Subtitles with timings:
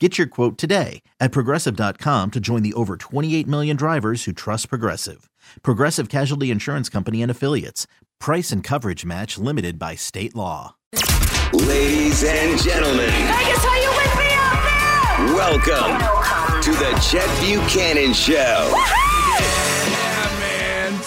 [0.00, 4.68] Get your quote today at progressive.com to join the over 28 million drivers who trust
[4.68, 5.30] Progressive.
[5.62, 7.86] Progressive Casualty Insurance Company and Affiliates.
[8.18, 10.74] Price and coverage match limited by state law.
[11.52, 14.62] Ladies and gentlemen, Vegas, are you with me out
[15.16, 15.34] there?
[15.36, 18.34] welcome to the Chet Buchanan Show.
[18.34, 19.13] Yeah, man.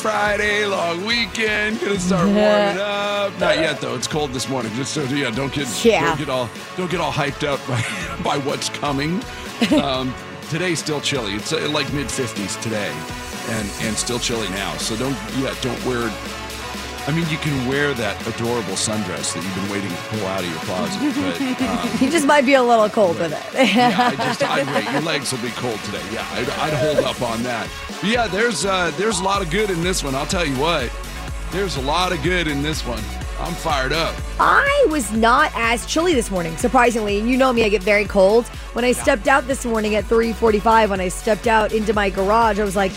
[0.08, 1.82] Friday, long weekend.
[1.82, 3.38] Gonna start warming up.
[3.42, 3.94] Not yet though.
[3.94, 4.72] It's cold this morning.
[4.76, 6.06] Just so yeah, don't get Yeah.
[6.06, 7.84] don't get all don't get all hyped up by,
[8.24, 9.22] by what's coming.
[9.84, 10.14] Um,
[10.50, 11.34] today's still chilly.
[11.34, 12.94] It's uh, like mid 50s today,
[13.50, 14.78] and and still chilly now.
[14.78, 16.10] So don't yeah don't wear.
[17.08, 20.44] I mean, you can wear that adorable sundress that you've been waiting to pull out
[20.44, 21.38] of your closet, but.
[21.68, 23.74] Um, You just might be a little cold with it.
[23.76, 24.92] yeah, I just I'd wait.
[24.92, 26.02] Your legs will be cold today.
[26.12, 27.70] Yeah, I'd, I'd hold up on that.
[28.02, 30.16] But yeah, there's uh, there's a lot of good in this one.
[30.16, 30.92] I'll tell you what.
[31.52, 33.02] There's a lot of good in this one.
[33.40, 34.14] I'm fired up.
[34.40, 37.20] I was not as chilly this morning, surprisingly.
[37.20, 38.46] And you know me, I get very cold.
[38.74, 42.60] When I stepped out this morning at 3:45, when I stepped out into my garage,
[42.60, 42.92] I was like,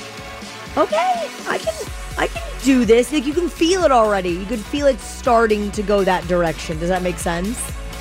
[0.77, 1.75] "Okay, I can,
[2.21, 4.31] I can do this." Like you can feel it already.
[4.31, 6.79] You can feel it starting to go that direction.
[6.79, 7.59] Does that make sense?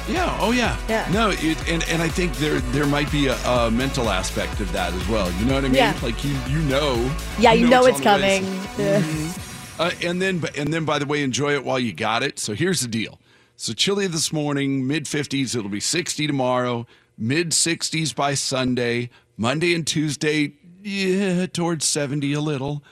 [0.07, 0.37] Yeah.
[0.41, 0.77] Oh yeah.
[0.87, 1.07] Yeah.
[1.11, 4.71] No, it, and and I think there there might be a, a mental aspect of
[4.73, 5.31] that as well.
[5.33, 5.75] You know what I mean?
[5.75, 5.97] Yeah.
[6.01, 6.95] Like you you know.
[7.39, 8.39] Yeah, you know it's on the way.
[8.77, 9.33] coming.
[9.79, 12.37] Uh, and then, and then, by the way, enjoy it while you got it.
[12.37, 13.17] So here's the deal:
[13.55, 15.55] so chilly this morning, mid 50s.
[15.55, 16.85] It'll be 60 tomorrow,
[17.17, 19.09] mid 60s by Sunday.
[19.37, 20.51] Monday and Tuesday,
[20.83, 22.83] yeah, towards 70 a little.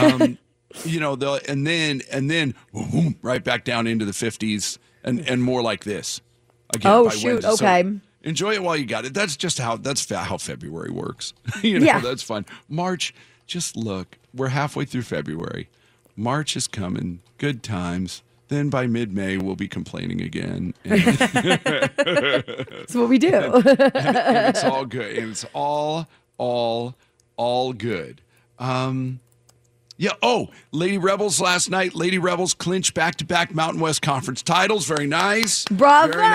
[0.00, 0.38] Um,
[0.84, 5.20] you know, the and then and then boom, right back down into the 50s and
[5.28, 6.20] and more like this.
[6.74, 7.50] Again, Oh, shoot, Wednesday.
[7.56, 7.98] So okay.
[8.22, 9.14] enjoy it while you got it.
[9.14, 11.32] That's just how that's fa- how February works.
[11.62, 12.00] you know, Yeah.
[12.00, 12.44] that's fun.
[12.68, 13.14] March,
[13.46, 15.68] just look, we're halfway through February.
[16.16, 18.22] March is coming, good times.
[18.48, 20.72] Then by mid-May, we'll be complaining again.
[20.84, 21.08] That's
[22.94, 23.34] what we do.
[23.66, 25.16] and it's all good.
[25.18, 26.06] And it's all,
[26.38, 26.94] all,
[27.36, 28.20] all good.
[28.58, 29.20] Um,
[29.96, 30.12] yeah.
[30.22, 31.94] Oh, Lady Rebels last night.
[31.94, 34.86] Lady Rebels clinched back-to-back Mountain West Conference titles.
[34.86, 35.64] Very nice.
[35.66, 36.12] Bravo!
[36.12, 36.28] Very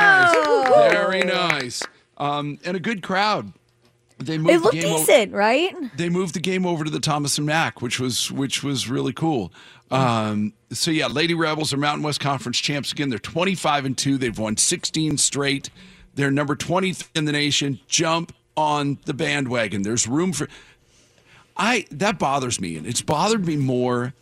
[0.73, 0.93] nice.
[0.93, 1.83] Very nice.
[2.17, 3.53] Um, and a good crowd.
[4.19, 5.75] They moved it the looked game o- decent, right?
[5.97, 9.13] they moved the game over to the Thomas and Mack, which was which was really
[9.13, 9.51] cool.
[9.89, 13.09] Um, so yeah, Lady Rebels are Mountain West Conference champs again.
[13.09, 14.17] They're 25 and 2.
[14.17, 15.69] They've won 16 straight.
[16.13, 17.79] They're number 20 in the nation.
[17.87, 19.81] Jump on the bandwagon.
[19.81, 20.47] There's room for
[21.61, 24.15] I that bothers me and it's bothered me more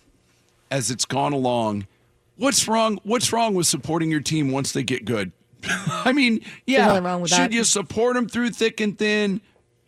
[0.69, 1.87] as it's gone along.
[2.35, 2.99] What's wrong?
[3.03, 5.31] What's wrong with supporting your team once they get good?
[5.63, 7.51] I mean, yeah, should that.
[7.53, 9.39] you support them through thick and thin?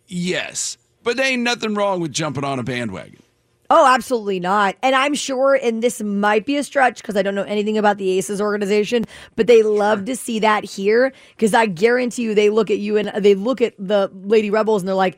[0.08, 3.22] Yes, but there ain't nothing wrong with jumping on a bandwagon.
[3.70, 4.76] Oh, absolutely not.
[4.82, 7.98] And I'm sure, and this might be a stretch because I don't know anything about
[7.98, 9.06] the Aces organization,
[9.38, 12.98] but they love to see that here because I guarantee you they look at you
[12.98, 15.18] and they look at the Lady Rebels and they're like,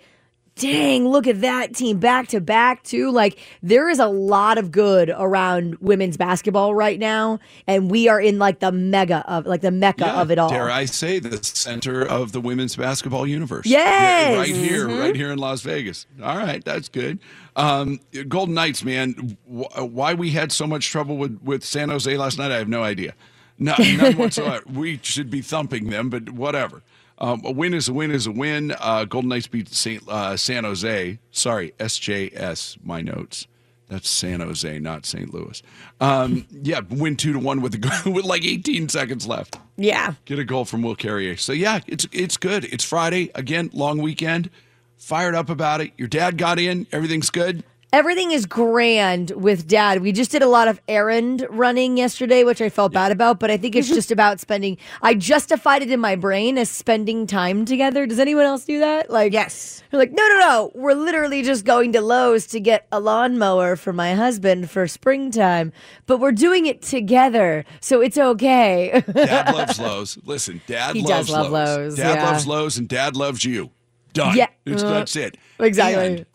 [0.55, 3.11] dang, look at that team back to back, too.
[3.11, 7.39] Like, there is a lot of good around women's basketball right now.
[7.67, 10.49] And we are in like the mega of, like the mecca Yeah, of it all.
[10.49, 13.65] Dare I say the center of the women's basketball universe?
[13.65, 14.31] Yes!
[14.31, 16.05] Yeah, right here, right here in Las Vegas.
[16.21, 17.19] All right, that's good.
[17.55, 22.15] Um, Golden Knights, man, wh- why we had so much trouble with with San Jose
[22.17, 23.13] last night, I have no idea.
[23.59, 24.63] No, none whatsoever.
[24.71, 26.81] we should be thumping them, but whatever.
[27.23, 28.75] Um, a win is a win is a win.
[28.79, 31.17] Uh, Golden Knights beat Saint, uh, San Jose.
[31.31, 32.77] Sorry, SJS.
[32.83, 33.47] My notes.
[33.87, 35.33] That's San Jose, not St.
[35.33, 35.61] Louis.
[36.01, 39.57] Um, yeah, win two to one with the, with like 18 seconds left.
[39.77, 40.15] Yeah.
[40.25, 41.37] Get a goal from Will Carrier.
[41.37, 42.65] So yeah, it's it's good.
[42.65, 44.49] It's Friday again, long weekend.
[44.97, 45.91] Fired up about it.
[45.97, 46.87] Your dad got in.
[46.91, 47.63] Everything's good.
[47.93, 50.01] Everything is grand with dad.
[50.01, 53.51] We just did a lot of errand running yesterday, which I felt bad about, but
[53.51, 54.79] I think it's just about spending.
[55.03, 58.07] I justified it in my brain as spending time together.
[58.07, 59.11] Does anyone else do that?
[59.11, 59.83] Like, Yes.
[59.91, 60.71] We're like, no, no, no.
[60.73, 65.71] We're literally just going to Lowe's to get a lawnmower for my husband for springtime,
[66.07, 69.03] but we're doing it together, so it's okay.
[69.13, 70.17] Dad loves Lowe's.
[70.25, 72.23] Listen, Dad He loves does love Lowe's, Dad yeah.
[72.31, 73.69] loves Lowe's, and Dad loves you.
[74.13, 74.35] Done.
[74.35, 74.47] Yeah.
[74.65, 75.37] It's- Uh, that's it.
[75.59, 76.05] exactly.
[76.05, 76.25] And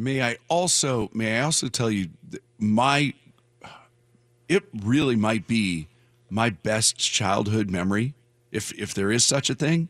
[0.00, 2.08] may I also may I also tell you
[2.58, 3.12] my
[4.48, 5.88] it really might be
[6.30, 8.14] my best childhood memory,
[8.50, 9.88] if if there is such a thing.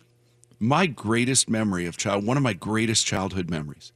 [0.59, 3.93] My greatest memory of child, one of my greatest childhood memories,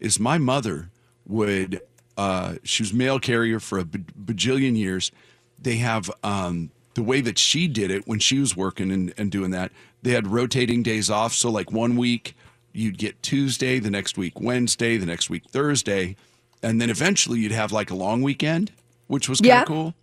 [0.00, 0.90] is my mother
[1.26, 1.82] would.
[2.16, 5.12] Uh, she was mail carrier for a bajillion years.
[5.58, 9.30] They have um, the way that she did it when she was working and, and
[9.30, 9.70] doing that.
[10.00, 11.34] They had rotating days off.
[11.34, 12.34] So like one week
[12.76, 16.16] you'd get Tuesday, the next week Wednesday, the next week Thursday,
[16.62, 18.72] and then eventually you'd have like a long weekend,
[19.06, 19.64] which was kind of Yeah.
[19.64, 19.94] cool.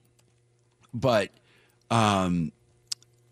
[0.93, 1.31] But
[1.89, 2.51] um,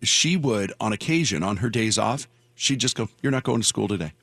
[0.04, 3.68] she would, on occasion, on her days off, she'd just go, "You're not going to
[3.68, 4.14] school today.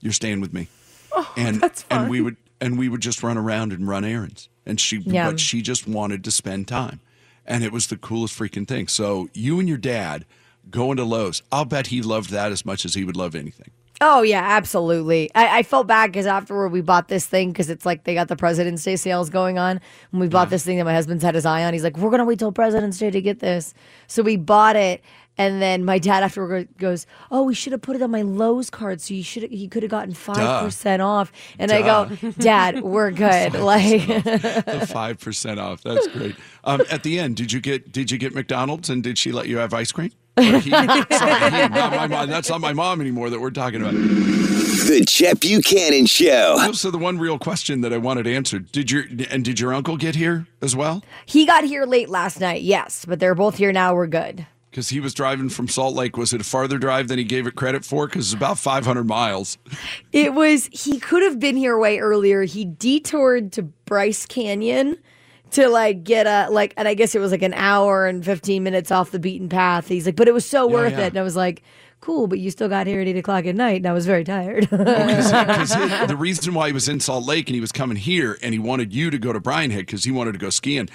[0.00, 0.68] You're staying with me."
[1.12, 4.48] Oh, and and we would and we would just run around and run errands.
[4.68, 6.98] And she, but she just wanted to spend time,
[7.46, 8.88] and it was the coolest freaking thing.
[8.88, 10.24] So you and your dad
[10.70, 13.70] going to Lowe's, I'll bet he loved that as much as he would love anything.
[14.00, 15.30] Oh yeah, absolutely.
[15.34, 18.28] I, I felt bad because afterward we bought this thing because it's like they got
[18.28, 19.80] the President's Day sales going on,
[20.12, 21.72] and we bought this thing that my husband's had his eye on.
[21.72, 23.72] He's like, "We're gonna wait till President's Day to get this,"
[24.06, 25.02] so we bought it.
[25.38, 28.68] And then my dad afterward goes, "Oh, we should have put it on my Lowe's
[28.70, 32.82] card, so you should he could have gotten five percent off." And I go, "Dad,
[32.82, 35.82] we're good." Like, the five percent off.
[35.82, 36.36] That's great.
[36.64, 39.46] Um, at the end, did you get did you get McDonald's and did she let
[39.46, 40.10] you have ice cream?
[40.38, 42.28] Or he- sorry, not my mom.
[42.28, 43.94] That's not my mom anymore that we're talking about.
[43.94, 46.72] The Chet Buchanan Show.
[46.72, 49.96] So the one real question that I wanted answered: Did your and did your uncle
[49.96, 51.02] get here as well?
[51.24, 53.94] he got here late last night, yes, but they're both here now.
[53.94, 54.46] We're good.
[54.70, 56.18] Because he was driving from Salt Lake.
[56.18, 58.06] Was it a farther drive than he gave it credit for?
[58.06, 59.56] Because it's about 500 miles.
[60.12, 62.42] It was he could have been here way earlier.
[62.42, 64.98] He detoured to Bryce Canyon
[65.52, 68.62] to like get a like and I guess it was like an hour and 15
[68.62, 69.88] minutes off the beaten path.
[69.88, 71.06] He's like, but it was so worth yeah.
[71.06, 71.08] it.
[71.08, 71.62] And I was like,
[72.00, 74.24] cool, but you still got here at eight o'clock at night and I was very
[74.24, 74.68] tired.
[74.70, 75.70] Because
[76.08, 78.58] the reason why he was in Salt Lake and he was coming here and he
[78.58, 80.88] wanted you to go to Brian Head because he wanted to go skiing.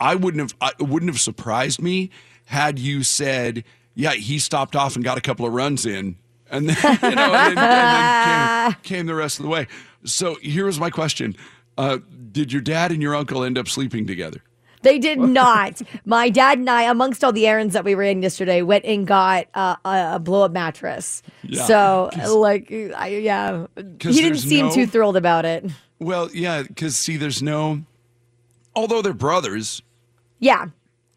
[0.00, 0.54] I wouldn't have.
[0.60, 2.10] I, it wouldn't have surprised me
[2.46, 3.64] had you said,
[3.94, 6.16] "Yeah, he stopped off and got a couple of runs in."
[6.50, 9.66] And then, you know, and then, and then came, came the rest of the way.
[10.04, 11.36] So here was my question:
[11.78, 11.98] uh,
[12.32, 14.42] Did your dad and your uncle end up sleeping together?
[14.82, 15.82] they did not.
[16.04, 19.48] My dad and I, amongst all the errands that we ran yesterday, went and got
[19.54, 21.22] uh, a, blow up mattress.
[21.42, 25.64] Yeah, so like, I, yeah, he didn't seem no- too thrilled about it.
[25.98, 27.82] Well, yeah, because see, there's no.
[28.76, 29.82] Although they're brothers,
[30.38, 30.66] Yeah.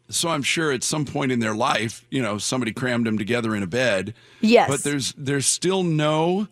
[0.08, 3.54] so I'm sure at some point in their life, you know, somebody crammed them together
[3.54, 4.14] in a bed.
[4.40, 4.68] Yes.
[4.68, 6.48] But there's there's still no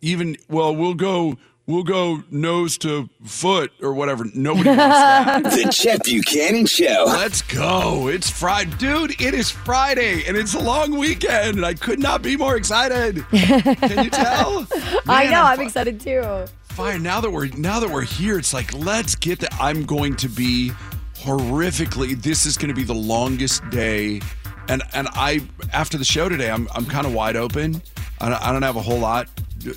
[0.00, 4.24] even well, we'll go we'll go nose to foot or whatever.
[4.34, 5.42] Nobody wants that.
[5.64, 7.04] The Chet Buchanan Show.
[7.06, 8.08] Let's go.
[8.08, 8.72] It's Friday.
[8.78, 12.56] Dude, it is Friday and it's a long weekend and I could not be more
[12.56, 13.24] excited.
[13.28, 14.66] Can you tell?
[15.06, 15.42] I know.
[15.42, 16.46] I'm fi- excited too.
[16.70, 16.98] Fire.
[16.98, 20.28] Now that we're now that we're here, it's like let's get the I'm going to
[20.28, 20.72] be
[21.16, 24.20] horrifically this is going to be the longest day
[24.68, 25.40] and and I
[25.72, 27.82] after the show today I'm I'm kind of wide open.
[28.20, 29.28] I don't, I don't have a whole lot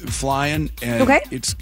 [0.07, 1.21] flying and Okay.
[1.31, 1.55] it's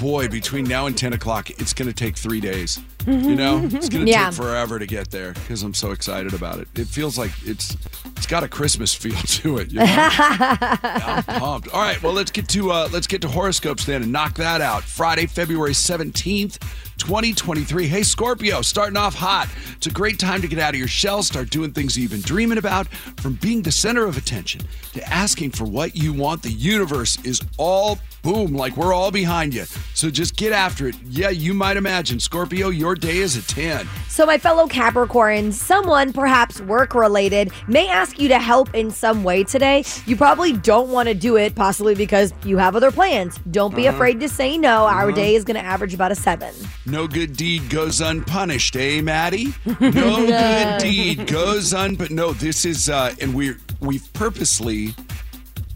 [0.00, 3.88] boy between now and 10 o'clock it's going to take three days you know it's
[3.88, 4.26] going to Yeah.
[4.30, 7.76] take forever to get there because i'm so excited about it it feels like it's
[8.16, 9.86] it's got a christmas feel to it you know?
[9.88, 11.68] I'm pumped.
[11.72, 14.60] All right, well let's get to uh, let's get to horoscopes then and knock that
[14.60, 14.82] out.
[14.82, 16.58] Friday, February seventeenth.
[16.98, 17.86] 2023.
[17.86, 19.48] Hey, Scorpio, starting off hot.
[19.76, 22.20] It's a great time to get out of your shell, start doing things you've been
[22.22, 22.88] dreaming about.
[23.20, 24.62] From being the center of attention
[24.94, 29.54] to asking for what you want, the universe is all boom, like we're all behind
[29.54, 29.64] you.
[29.94, 30.96] So just get after it.
[31.08, 33.88] Yeah, you might imagine, Scorpio, your day is a 10.
[34.08, 39.24] So, my fellow Capricorns, someone, perhaps work related, may ask you to help in some
[39.24, 39.84] way today.
[40.06, 43.38] You probably don't want to do it, possibly because you have other plans.
[43.50, 44.86] Don't be afraid to say no.
[44.86, 46.54] Our day is going to average about a seven.
[46.86, 49.54] No good deed goes unpunished, eh, Maddie?
[49.80, 52.12] No good deed goes unpunished.
[52.12, 54.94] No, this is, uh, and we're we've purposely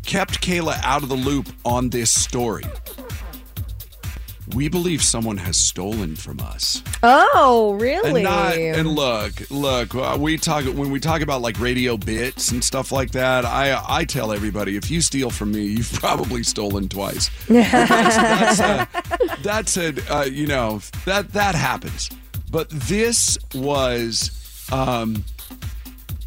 [0.04, 2.64] kept Kayla out of the loop on this story
[4.56, 6.82] we believe someone has stolen from us.
[7.02, 8.22] Oh, And really?
[8.22, 9.94] not and look, look.
[9.94, 13.46] uh, We talk when we talk about like radio bits and stuff like that.
[13.46, 17.30] I I tell everybody if you steal from me, you've probably stolen twice.
[17.48, 18.88] that's, that's a,
[19.42, 22.10] that's a uh, you know that that happens.
[22.50, 25.24] But this was um,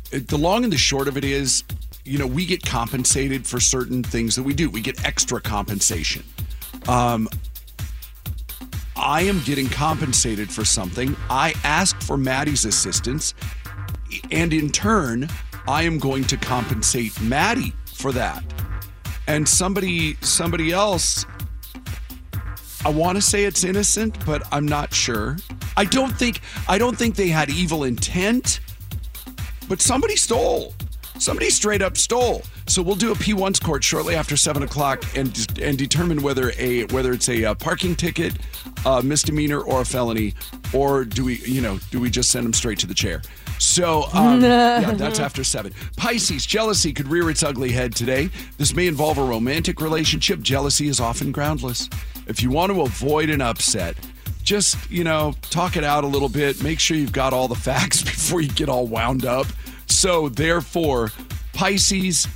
[0.09, 1.63] the long and the short of it is,
[2.05, 4.69] you know, we get compensated for certain things that we do.
[4.69, 6.23] We get extra compensation.
[6.87, 7.27] Um,
[8.95, 11.15] I am getting compensated for something.
[11.29, 13.33] I asked for Maddie's assistance,
[14.31, 15.27] and in turn,
[15.67, 18.43] I am going to compensate Maddie for that.
[19.27, 21.25] And somebody, somebody else,
[22.85, 25.37] I want to say it's innocent, but I'm not sure.
[25.75, 28.59] I don't think, I don't think they had evil intent,
[29.67, 30.75] but somebody stole.
[31.19, 32.43] Somebody straight up stole.
[32.67, 35.27] So we'll do a P1's court shortly after seven o'clock and
[35.61, 38.33] and determine whether a whether it's a, uh parking ticket,
[38.85, 40.33] a misdemeanor, or a felony,
[40.73, 43.21] or do we you know do we just send them straight to the chair?
[43.59, 45.73] So um, yeah, that's after seven.
[45.95, 48.29] Pisces jealousy could rear its ugly head today.
[48.57, 50.41] This may involve a romantic relationship.
[50.41, 51.89] Jealousy is often groundless.
[52.27, 53.95] If you want to avoid an upset,
[54.43, 56.61] just you know talk it out a little bit.
[56.63, 59.47] Make sure you've got all the facts before you get all wound up.
[60.05, 61.09] So therefore,
[61.53, 62.27] Pisces.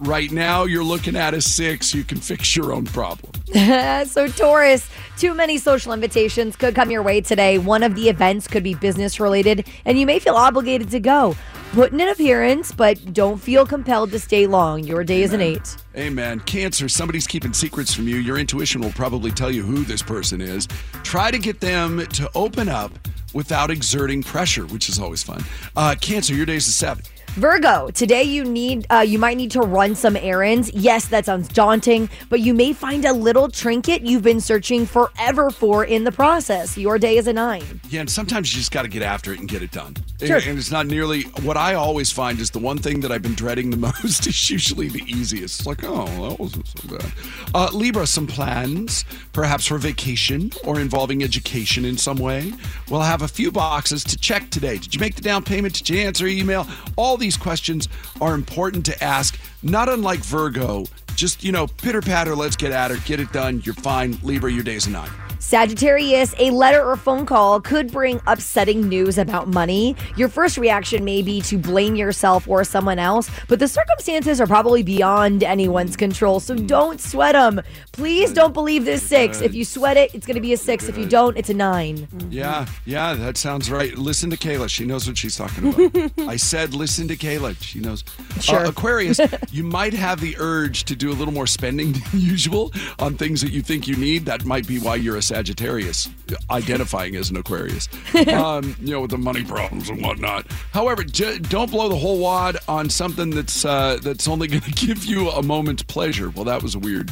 [0.00, 1.94] Right now, you're looking at a six.
[1.94, 3.32] You can fix your own problem.
[4.06, 7.56] so, Taurus, too many social invitations could come your way today.
[7.56, 11.34] One of the events could be business related, and you may feel obligated to go.
[11.72, 14.84] Put in an appearance, but don't feel compelled to stay long.
[14.84, 15.74] Your day is an eight.
[15.96, 16.40] Amen.
[16.40, 18.16] Cancer, somebody's keeping secrets from you.
[18.16, 20.68] Your intuition will probably tell you who this person is.
[21.04, 22.92] Try to get them to open up
[23.34, 25.42] without exerting pressure, which is always fun.
[25.76, 27.04] Uh, cancer, your day's a seven.
[27.36, 30.70] Virgo, today you need uh, you might need to run some errands.
[30.74, 35.48] Yes, that sounds daunting, but you may find a little trinket you've been searching forever
[35.48, 36.76] for in the process.
[36.76, 37.80] Your day is a nine.
[37.88, 39.96] Yeah, and sometimes you just got to get after it and get it done.
[40.20, 40.36] Sure.
[40.36, 43.22] And, and it's not nearly what I always find is the one thing that I've
[43.22, 45.60] been dreading the most is usually the easiest.
[45.60, 47.12] It's like, oh, that wasn't so bad.
[47.54, 52.52] Uh, Libra, some plans, perhaps for vacation or involving education in some way.
[52.90, 54.76] We'll have a few boxes to check today.
[54.76, 55.72] Did you make the down payment?
[55.72, 56.66] Did you answer email?
[56.96, 57.88] All these questions
[58.20, 60.84] are important to ask, not unlike Virgo.
[61.14, 63.62] Just, you know, pitter patter, let's get at it, get it done.
[63.64, 64.18] You're fine.
[64.22, 65.10] Libra, your day's a nine.
[65.42, 69.96] Sagittarius, a letter or phone call could bring upsetting news about money.
[70.16, 74.46] Your first reaction may be to blame yourself or someone else, but the circumstances are
[74.46, 77.60] probably beyond anyone's control, so don't sweat them.
[77.90, 79.42] Please don't believe this six.
[79.42, 80.88] If you sweat it, it's going to be a six.
[80.88, 82.06] If you don't, it's a nine.
[82.30, 83.98] Yeah, yeah, that sounds right.
[83.98, 84.70] Listen to Kayla.
[84.70, 86.12] She knows what she's talking about.
[86.28, 87.60] I said, listen to Kayla.
[87.60, 88.04] She knows.
[88.40, 88.64] Sure.
[88.64, 89.20] Uh, Aquarius,
[89.50, 93.40] you might have the urge to do a little more spending than usual on things
[93.40, 94.24] that you think you need.
[94.24, 96.10] That might be why you're a Sagittarius,
[96.50, 97.88] identifying as an Aquarius,
[98.28, 100.46] um, you know, with the money problems and whatnot.
[100.72, 104.70] However, j- don't blow the whole wad on something that's uh, that's only going to
[104.72, 106.28] give you a moment's pleasure.
[106.28, 107.10] Well, that was weird.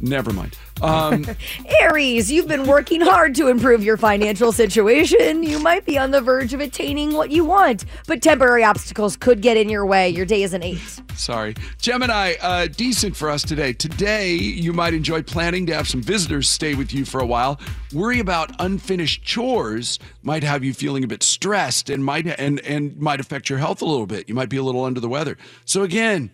[0.00, 0.56] Never mind.
[0.80, 1.26] Um,
[1.82, 5.42] Aries, you've been working hard to improve your financial situation.
[5.42, 9.42] You might be on the verge of attaining what you want, but temporary obstacles could
[9.42, 10.08] get in your way.
[10.08, 11.00] Your day is an eight.
[11.16, 11.54] Sorry.
[11.78, 13.74] Gemini, uh, decent for us today.
[13.74, 17.60] Today, you might enjoy planning to have some visitors stay with you for a while.
[17.92, 22.96] Worry about unfinished chores might have you feeling a bit stressed and might and and
[22.98, 24.28] might affect your health a little bit.
[24.28, 25.36] You might be a little under the weather.
[25.66, 26.30] So again,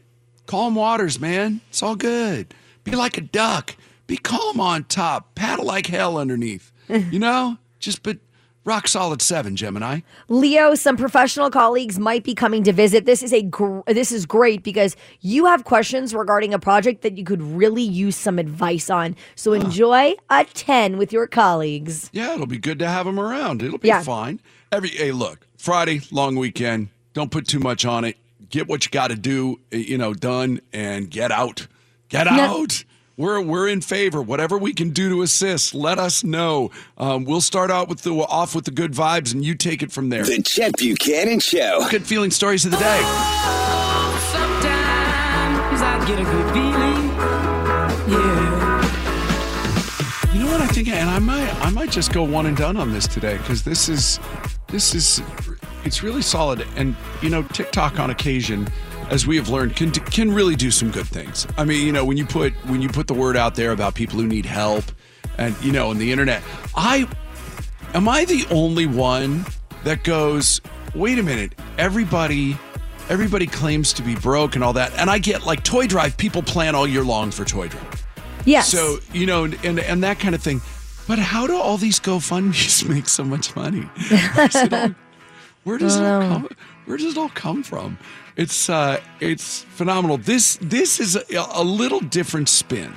[0.46, 1.62] calm waters, man.
[1.68, 2.54] It's all good.
[2.86, 3.74] Be like a duck.
[4.06, 5.34] Be calm on top.
[5.34, 6.70] Paddle like hell underneath.
[6.88, 7.58] you know?
[7.80, 8.18] Just but
[8.64, 10.00] rock solid seven, Gemini.
[10.28, 13.04] Leo, some professional colleagues might be coming to visit.
[13.04, 17.18] This is a gr- this is great because you have questions regarding a project that
[17.18, 19.16] you could really use some advice on.
[19.34, 22.08] So enjoy a 10 with your colleagues.
[22.12, 23.62] Yeah, it'll be good to have them around.
[23.64, 24.02] It'll be Yeah.
[24.04, 24.38] fine.
[24.70, 26.90] Every hey, look, Friday, long weekend.
[27.14, 28.16] Don't put too much on it.
[28.48, 31.66] Get what you got to do, eh, you know, done, and get out.
[32.08, 32.84] Get out.
[33.16, 34.20] We're we're in favor.
[34.20, 36.70] Whatever we can do to assist, let us know.
[36.98, 39.90] Um, we'll start out with the off with the good vibes, and you take it
[39.90, 40.24] from there.
[40.24, 41.86] The Chet Buchanan Show.
[41.90, 43.00] Good feeling stories of the day.
[44.32, 47.08] Sometimes I get a good feeling.
[48.12, 48.76] Yeah.
[50.34, 52.76] You know what I think, and I might I might just go one and done
[52.76, 54.20] on this today because this is
[54.68, 55.22] this is
[55.86, 56.66] it's really solid.
[56.76, 58.68] And you know, TikTok on occasion,
[59.10, 61.46] as we have learned, can can really do some good things.
[61.56, 63.94] I mean, you know, when you put when you put the word out there about
[63.94, 64.84] people who need help,
[65.38, 66.42] and you know, on the internet,
[66.74, 67.08] I
[67.94, 69.44] am I the only one
[69.84, 70.60] that goes,
[70.94, 72.58] wait a minute, everybody.
[73.08, 74.92] Everybody claims to be broke and all that.
[74.98, 78.04] And I get like Toy Drive, people plan all year long for Toy Drive.
[78.44, 78.68] Yes.
[78.68, 80.60] So, you know, and and that kind of thing.
[81.06, 83.82] But how do all these GoFundmes make so much money?
[83.82, 84.94] Where does it all,
[85.62, 86.48] where does it all come?
[86.86, 87.98] Where does it all come from?
[88.36, 90.18] It's uh, it's phenomenal.
[90.18, 92.94] This this is a, a little different spin.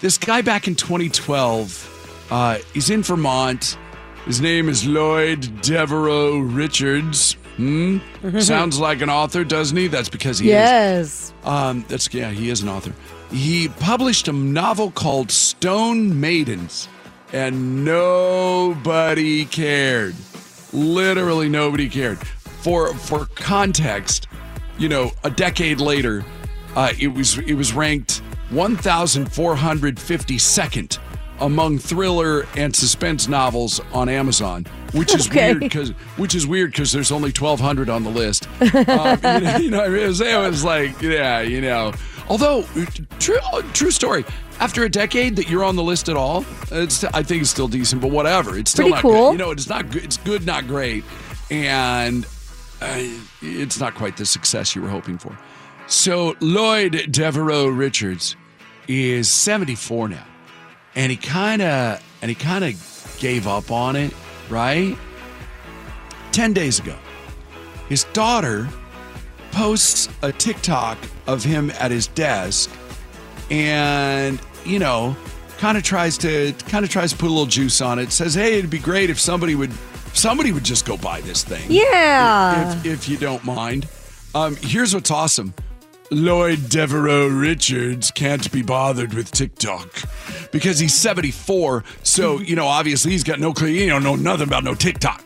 [0.00, 3.78] This guy back in 2012, uh, he's in Vermont.
[4.24, 7.34] His name is Lloyd Devereux Richards.
[7.56, 7.98] Hmm?
[8.38, 9.88] Sounds like an author, doesn't he?
[9.88, 10.52] That's because he is.
[10.52, 11.32] Yes.
[11.44, 12.92] Um, that's yeah, he is an author.
[13.30, 16.88] He published a novel called Stone Maidens,
[17.32, 20.14] and nobody cared.
[20.72, 22.18] Literally nobody cared.
[22.62, 24.28] For for context,
[24.78, 26.24] you know, a decade later,
[26.76, 28.22] uh, it was it was ranked
[28.52, 30.98] 1,452nd
[31.40, 35.50] among thriller and suspense novels on Amazon, which is Okay.
[35.50, 38.48] weird because which is weird because there's only 1,200 on the list.
[38.60, 38.68] Um,
[39.22, 41.92] you know, you know, it was, it was like, yeah, you know.
[42.28, 42.64] Although,
[43.20, 43.38] true,
[43.72, 44.24] true story.
[44.60, 47.68] After a decade that you're on the list at all, it's I think it's still
[47.68, 48.58] decent, but whatever.
[48.58, 49.30] It's still Pretty not cool.
[49.30, 49.32] good.
[49.32, 50.04] You know, it's not good.
[50.04, 51.04] It's good, not great,
[51.50, 52.26] and
[52.80, 53.02] uh,
[53.42, 55.36] it's not quite the success you were hoping for.
[55.86, 58.36] So Lloyd Devereux Richards
[58.86, 60.26] is 74 now,
[60.94, 64.12] and he kind of and he kind of gave up on it,
[64.48, 64.96] right?
[66.32, 66.96] Ten days ago,
[67.88, 68.68] his daughter
[69.50, 72.70] posts a TikTok of him at his desk,
[73.50, 75.16] and you know,
[75.56, 78.12] kind of tries to kind of tries to put a little juice on it.
[78.12, 79.72] Says, "Hey, it'd be great if somebody would
[80.14, 82.78] somebody would just go buy this thing." Yeah.
[82.78, 83.86] if, if you don't mind.
[84.34, 85.54] Um, here's what's awesome.
[86.10, 89.88] Lloyd Devereux Richards can't be bothered with TikTok
[90.52, 91.84] because he's 74.
[92.02, 93.68] So, you know, obviously he's got no clue.
[93.68, 95.22] You don't know nothing about no TikTok.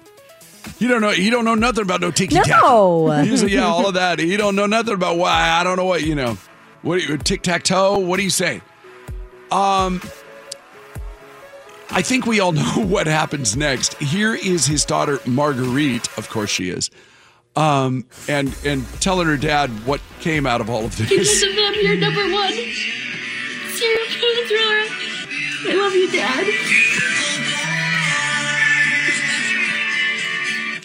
[0.78, 1.10] You don't know.
[1.10, 2.46] You don't know nothing about no TikTok.
[2.46, 3.10] No.
[3.22, 4.18] He's yeah, all of that.
[4.20, 5.50] You don't know nothing about why.
[5.50, 6.36] I don't know what you know.
[6.82, 7.98] What do you tic tac toe?
[7.98, 8.60] What do you say?
[9.50, 10.00] Um,
[11.94, 13.94] I think we all know what happens next.
[13.94, 16.08] Here is his daughter Marguerite.
[16.16, 16.90] Of course, she is.
[17.54, 21.08] Um, and and telling her dad what came out of all of this.
[21.10, 21.42] Because this.
[21.42, 22.52] of them, you're number one.
[22.52, 25.02] Serial killer thriller.
[25.64, 26.46] I love you, Dad.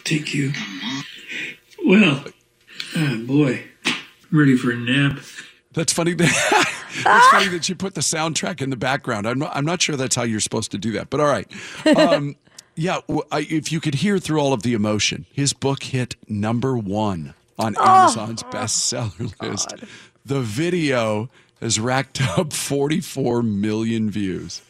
[0.05, 0.53] Thank you.
[1.85, 2.25] Well,
[2.95, 5.19] oh boy, I'm ready for a nap.
[5.71, 6.15] That's funny.
[6.97, 9.27] That, that's funny that you put the soundtrack in the background.
[9.27, 9.55] I'm not.
[9.55, 11.09] I'm not sure that's how you're supposed to do that.
[11.09, 11.49] But all right.
[11.97, 12.35] Um,
[12.75, 12.99] yeah.
[13.09, 17.75] if you could hear through all of the emotion, his book hit number one on
[17.77, 19.73] Amazon's bestseller list.
[20.25, 21.29] The video
[21.61, 24.61] has racked up 44 million views.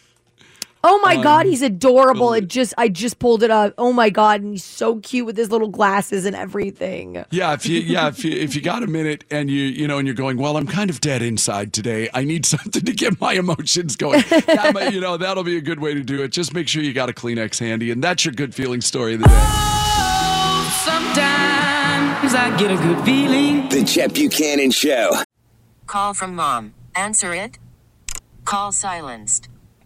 [0.84, 2.34] Oh my god, Um, he's adorable.
[2.34, 3.74] It just I just pulled it up.
[3.78, 7.26] Oh my god, and he's so cute with his little glasses and everything.
[7.32, 9.98] Yeah, if you yeah if you if you got a minute and you you know
[9.98, 12.10] and you're going, well, I'm kind of dead inside today.
[12.14, 14.24] I need something to get my emotions going.
[14.30, 16.30] That might- you know that'll be a good way to do it.
[16.32, 19.22] Just make sure you got a Kleenex handy, and that's your good feeling story of
[19.22, 19.34] the day.
[20.86, 23.68] Sometimes I get a good feeling.
[23.70, 25.12] The Chet Buchanan Show.
[25.86, 26.74] Call from mom.
[26.96, 27.58] Answer it.
[28.46, 29.50] Call silenced.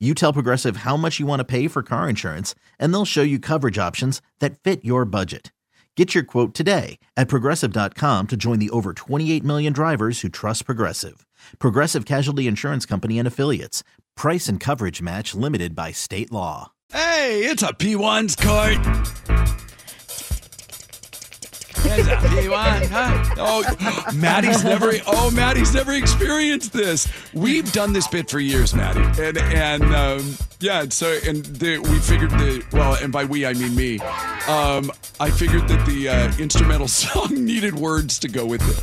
[0.00, 3.22] You tell Progressive how much you want to pay for car insurance, and they'll show
[3.22, 5.50] you coverage options that fit your budget.
[5.96, 10.64] Get your quote today at progressive.com to join the over 28 million drivers who trust
[10.66, 11.26] Progressive.
[11.58, 13.82] Progressive Casualty Insurance Company and Affiliates.
[14.16, 16.70] Price and coverage match limited by state law.
[16.92, 18.74] Hey, it's a P1's car.
[21.78, 23.34] D1, huh?
[23.38, 24.92] Oh, Maddie's never.
[25.06, 27.08] Oh, Maddie's never experienced this.
[27.32, 30.84] We've done this bit for years, Maddie, and and um, yeah.
[30.88, 32.64] So and the, we figured that.
[32.72, 33.98] well, and by we I mean me.
[34.48, 38.76] Um, I figured that the uh, instrumental song needed words to go with it.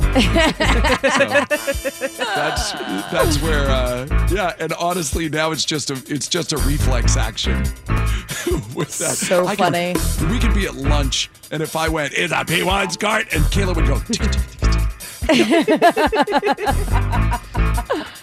[1.12, 2.72] so that's
[3.12, 4.54] that's where uh, yeah.
[4.58, 7.64] And honestly, now it's just a it's just a reflex action.
[8.74, 9.94] with that, so I funny.
[10.30, 13.74] We could be at lunch, and if I went, "Is a P1 Tom's and Kayla
[13.74, 14.00] would go.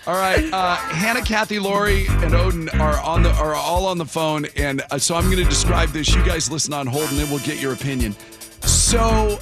[0.06, 4.06] All right, uh, Hannah, Kathy, Lori, and Odin are on the are all on the
[4.06, 6.14] phone, and uh, so I'm going to describe this.
[6.14, 8.14] You guys listen on hold, and then we'll get your opinion.
[8.62, 9.40] So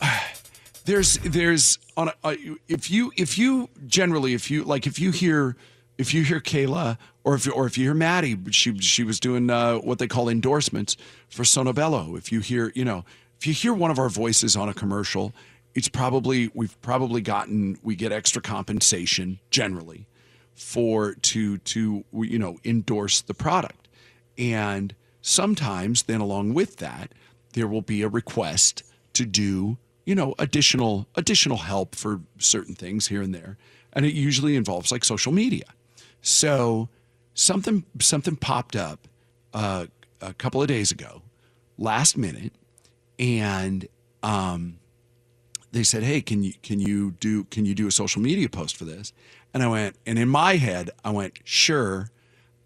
[0.84, 2.34] there's there's on a, uh,
[2.66, 5.56] if you if you generally if you like if you hear
[5.96, 9.20] if you hear Kayla or if you, or if you hear Maddie, she she was
[9.20, 10.96] doing uh, what they call endorsements
[11.28, 12.16] for Sono Bello.
[12.16, 13.04] If you hear you know
[13.38, 15.32] if you hear one of our voices on a commercial,
[15.74, 20.08] it's probably we've probably gotten we get extra compensation generally
[20.54, 23.88] for to to you know endorse the product.
[24.36, 27.12] And sometimes then along with that
[27.52, 33.06] there will be a request to do you know additional additional help for certain things
[33.06, 33.56] here and there.
[33.92, 35.64] And it usually involves like social media.
[36.22, 36.88] So
[37.34, 39.06] something something popped up
[39.54, 39.86] uh,
[40.20, 41.22] a couple of days ago
[41.78, 42.52] last minute
[43.18, 43.88] and
[44.22, 44.78] um
[45.72, 48.76] they said, "Hey, can you can you do can you do a social media post
[48.76, 49.12] for this?"
[49.52, 52.10] And I went, and in my head, I went, "Sure."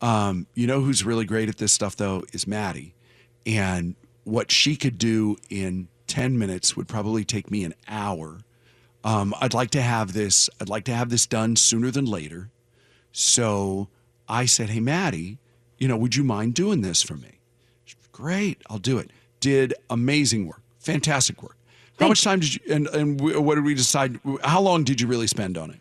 [0.00, 2.94] Um, you know who's really great at this stuff though is Maddie,
[3.46, 8.40] and what she could do in ten minutes would probably take me an hour.
[9.04, 10.48] Um, I'd like to have this.
[10.60, 12.50] I'd like to have this done sooner than later.
[13.12, 13.88] So
[14.28, 15.38] I said, "Hey, Maddie,
[15.78, 17.40] you know, would you mind doing this for me?"
[18.12, 19.10] Great, I'll do it.
[19.42, 21.56] Did amazing work, fantastic work.
[21.98, 24.18] How much time did you and and what did we decide?
[24.44, 25.80] How long did you really spend on it?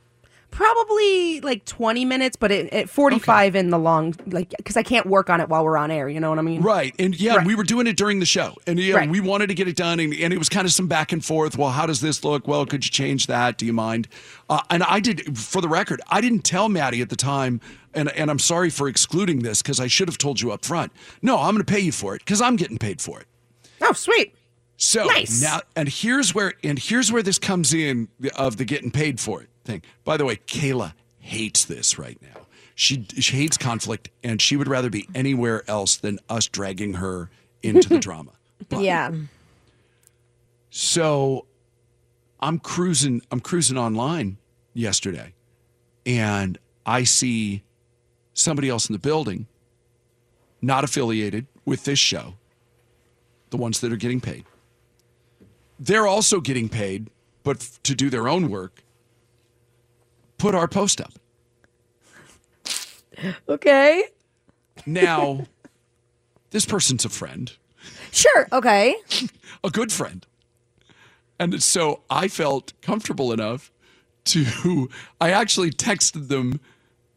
[0.49, 5.05] Probably like 20 minutes, but at, at 45 in the long, like, because I can't
[5.05, 6.09] work on it while we're on air.
[6.09, 6.61] You know what I mean?
[6.61, 7.47] Right, and yeah, Right.
[7.47, 9.09] we were doing it during the show, and yeah, Right.
[9.09, 11.23] we wanted to get it done, and, and it was kind of some back and
[11.23, 11.57] forth.
[11.57, 12.49] Well, how does this look?
[12.49, 13.57] Well, could you change that?
[13.57, 14.09] Do you mind?
[14.49, 17.61] Uh, and I did, for the record, I didn't tell Maddie at the time,
[17.93, 20.91] and and I'm sorry for excluding this because I should have told you up front.
[21.21, 23.25] No, I'm going to pay you for it because I'm getting paid for it.
[23.81, 24.35] Oh, sweet.
[24.77, 25.41] So Nice.
[25.41, 29.41] now, and here's where and here's where this comes in of the getting paid for
[29.41, 29.81] it thing.
[30.03, 32.41] By the way, Kayla hates this right now.
[32.73, 37.29] She she hates conflict, and she would rather be anywhere else than us dragging her
[37.61, 38.31] into the drama.
[38.71, 39.11] yeah.
[40.69, 41.45] So
[42.39, 44.37] I'm cruising I'm cruising online
[44.73, 45.33] yesterday
[46.05, 47.63] and I see
[48.33, 49.47] somebody else in the building
[50.61, 52.35] not affiliated with this show.
[53.51, 54.45] The ones that are getting paid.
[55.79, 57.09] They're also getting paid
[57.43, 58.83] but to do their own work.
[60.37, 61.13] Put our post up.
[63.47, 64.03] Okay.
[64.85, 65.45] Now
[66.51, 67.51] this person's a friend.
[68.11, 68.47] Sure.
[68.51, 68.95] Okay.
[69.63, 70.25] a good friend.
[71.39, 73.71] And so I felt comfortable enough
[74.25, 76.59] to, I actually texted them.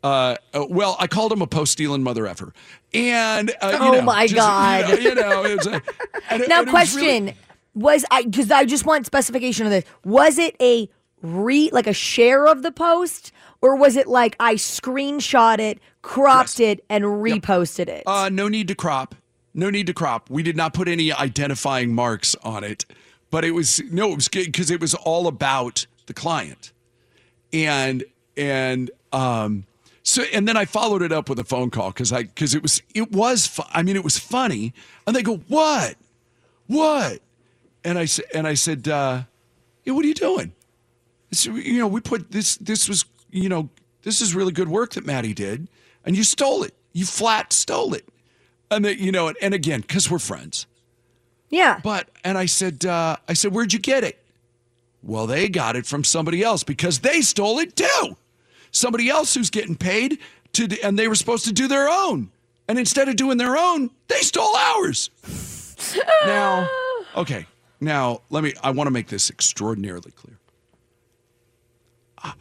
[0.05, 2.53] Uh, uh, well, I called him a post stealing mother effer.
[2.93, 4.89] And, uh, you Oh know, my just, God.
[4.91, 5.83] You know, you know, it was a,
[6.31, 7.35] and now, and it was really- question:
[7.75, 9.85] Was I because I just want specification of this?
[10.05, 10.91] Was it a
[11.23, 16.61] re like a share of the post, or was it like I screenshot it, cropped
[16.61, 18.03] it, and reposted it?
[18.07, 19.15] Uh, no need to crop.
[19.55, 20.29] No need to crop.
[20.29, 22.85] We did not put any identifying marks on it,
[23.31, 26.73] but it was no, it was because it was all about the client,
[27.55, 28.05] and
[28.37, 29.65] and um,
[30.05, 32.63] so and then I followed it up with a phone call because I because it
[32.63, 34.73] was it was fu- I mean it was funny,
[35.07, 35.97] and they go what,
[36.69, 37.19] what,
[37.83, 39.23] and I said and I said uh,
[39.85, 40.53] yeah, what are you doing?
[41.31, 42.57] It's, you know, we put this.
[42.57, 43.69] This was, you know,
[44.03, 45.69] this is really good work that Maddie did,
[46.05, 46.75] and you stole it.
[46.93, 48.07] You flat stole it,
[48.71, 50.67] and that you know, and, and again, because we're friends.
[51.51, 51.81] Yeah.
[51.83, 54.23] But and I said, uh, I said, where'd you get it?
[55.03, 58.17] Well, they got it from somebody else because they stole it too.
[58.75, 60.19] Somebody else who's getting paid
[60.55, 62.31] to, and they were supposed to do their own,
[62.69, 65.11] and instead of doing their own, they stole ours.
[66.27, 66.69] now,
[67.17, 67.47] okay.
[67.81, 68.53] Now, let me.
[68.63, 70.39] I want to make this extraordinarily clear.
[72.23, 72.33] I,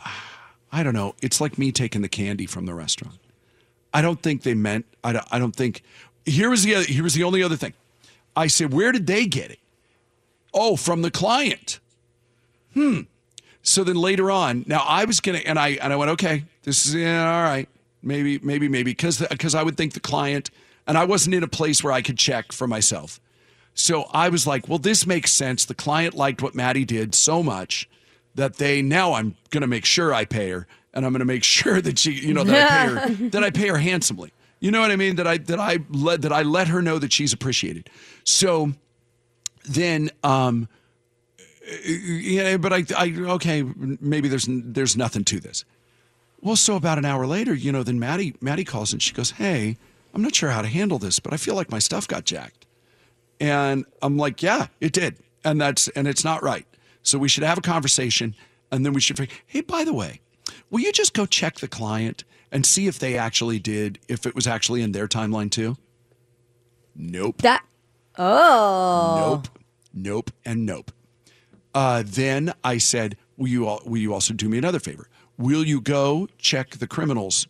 [0.72, 1.14] I don't know.
[1.22, 3.20] It's like me taking the candy from the restaurant.
[3.94, 4.86] I don't think they meant.
[5.04, 5.84] I don't, I don't think.
[6.26, 7.74] Here was the other, here was the only other thing.
[8.36, 9.60] I said, where did they get it?
[10.52, 11.80] Oh, from the client.
[12.74, 13.02] Hmm.
[13.64, 16.86] So then later on, now I was gonna, and I and I went, okay, this
[16.86, 17.68] is yeah, all right,
[18.02, 20.52] maybe, maybe, maybe, because because I would think the client,
[20.86, 23.20] and I wasn't in a place where I could check for myself.
[23.74, 25.66] So I was like, well, this makes sense.
[25.66, 27.90] The client liked what Maddie did so much
[28.36, 31.44] that they now I'm gonna make sure I pay her and I'm going to make
[31.56, 34.32] sure that she, you know, that I pay her, that I pay her handsomely.
[34.60, 35.18] You know what I mean?
[35.18, 37.90] That I that I let that I let her know that she's appreciated.
[38.24, 38.72] So
[39.66, 40.70] then, um,
[41.86, 45.66] yeah, but I, I okay, maybe there's there's nothing to this.
[46.42, 49.32] Well, so about an hour later, you know, then Maddie Maddie calls and she goes,
[49.32, 49.78] "Hey,
[50.14, 52.66] I'm not sure how to handle this, but I feel like my stuff got jacked."
[53.40, 56.66] And I'm like, "Yeah, it did." And that's and it's not right.
[57.02, 58.36] So we should have a conversation
[58.72, 60.20] and then we should "Hey, by the way,
[60.70, 64.36] will you just go check the client and see if they actually did if it
[64.36, 65.78] was actually in their timeline too?"
[66.96, 67.42] Nope.
[67.42, 67.64] That
[68.18, 69.16] Oh.
[69.18, 69.60] Nope.
[69.94, 70.92] Nope and nope.
[71.74, 75.08] Uh, then I said, will you, al- will you also do me another favor?
[75.38, 77.48] Will you go check the criminals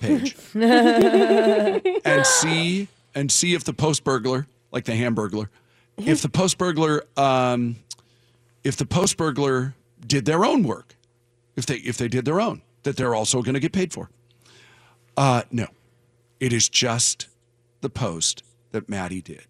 [0.00, 5.48] page and see and see if the post burglar, like the hamburglar,
[5.96, 7.76] if the post burglar, um,
[8.62, 9.74] if the post burglar
[10.06, 10.96] did their own work,
[11.56, 14.10] if they if they did their own, that they're also going to get paid for.
[15.16, 15.68] Uh, no,
[16.40, 17.28] it is just
[17.80, 18.42] the post
[18.72, 19.46] that Maddie did.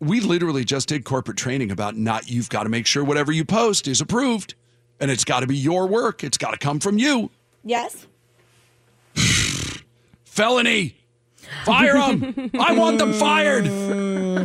[0.00, 2.30] We literally just did corporate training about not.
[2.30, 4.54] You've got to make sure whatever you post is approved,
[5.00, 6.22] and it's got to be your work.
[6.22, 7.30] It's got to come from you.
[7.64, 8.06] Yes.
[10.24, 10.94] felony.
[11.64, 12.50] Fire them.
[12.60, 13.66] I want them fired.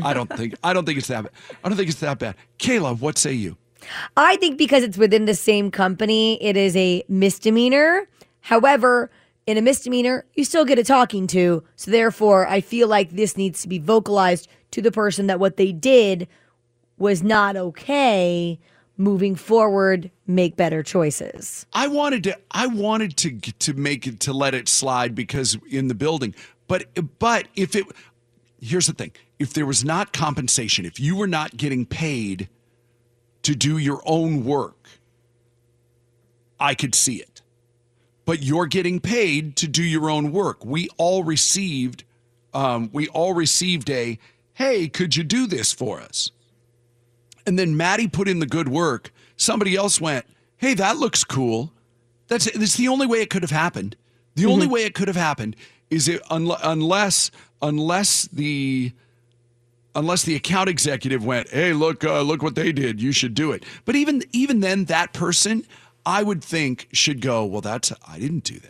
[0.03, 1.31] I don't think I don't think it's that bad.
[1.63, 2.35] I don't think it's that bad.
[2.59, 3.57] Kayla, what say you?
[4.15, 8.07] I think because it's within the same company, it is a misdemeanor.
[8.41, 9.11] However,
[9.45, 11.63] in a misdemeanor, you still get a talking to.
[11.75, 15.58] So therefore, I feel like this needs to be vocalized to the person that what
[15.58, 16.27] they did
[16.97, 18.60] was not okay.
[18.95, 21.65] Moving forward, make better choices.
[21.73, 25.88] I wanted to I wanted to to make it to let it slide because in
[25.88, 26.36] the building.
[26.67, 26.86] But
[27.17, 27.88] but if it
[28.62, 29.12] here's the thing.
[29.39, 32.49] If there was not compensation, if you were not getting paid
[33.41, 34.88] to do your own work,
[36.60, 37.33] I could see it.
[38.25, 40.63] But you're getting paid to do your own work.
[40.63, 42.03] We all received
[42.53, 44.19] um, we all received a
[44.53, 46.31] hey, could you do this for us?
[47.45, 49.12] And then Maddie put in the good work.
[49.36, 50.25] Somebody else went,
[50.57, 51.73] hey, that looks cool.
[52.27, 53.95] That's that's the only way it could have happened.
[54.36, 55.55] The only way it could have happened
[55.89, 57.29] is it unle- unless
[57.62, 58.93] unless the
[59.93, 63.01] unless the account executive went, "Hey, look, uh, look what they did.
[63.01, 65.65] You should do it." But even even then, that person,
[66.05, 67.45] I would think, should go.
[67.45, 68.69] Well, that's I didn't do that.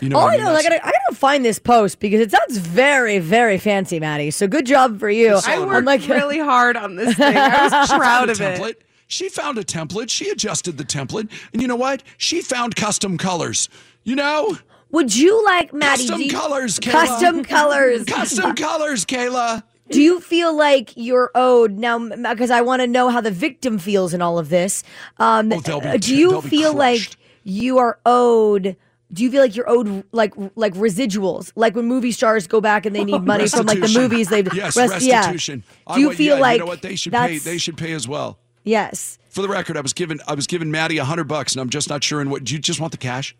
[0.00, 0.44] You know, All what I mean?
[0.46, 3.98] know, is I gotta, I gotta find this post because it sounds very, very fancy,
[3.98, 4.30] Maddie.
[4.30, 5.40] So good job for you.
[5.44, 7.36] I worked like- really hard on this thing.
[7.36, 8.60] I was She found proud a of it.
[8.60, 8.74] template.
[9.08, 10.10] She found a template.
[10.10, 12.02] She adjusted the template, and you know what?
[12.16, 13.68] She found custom colors.
[14.04, 14.56] You know,
[14.92, 16.02] Would you like Maddie?
[16.06, 16.78] custom you- colors.
[16.78, 16.92] Kayla.
[16.92, 18.04] Custom colors.
[18.04, 19.62] Custom colors, Kayla.
[19.90, 21.98] Do you feel like you're owed now?
[21.98, 24.82] Because I want to know how the victim feels in all of this.
[25.18, 27.00] Um, Oh, be- uh, do you feel like
[27.44, 28.76] you are owed?
[29.12, 32.84] Do you feel like you're owed like like residuals, like when movie stars go back
[32.84, 35.62] and they need money from like the movies they've yes rest- restitution.
[35.86, 37.38] I Do you want- feel yeah, like you know what they should pay?
[37.38, 38.38] They should pay as well.
[38.64, 39.18] Yes.
[39.30, 41.70] For the record, I was given I was giving Maddie a hundred bucks, and I'm
[41.70, 42.44] just not sure in what.
[42.44, 43.34] Do you just want the cash?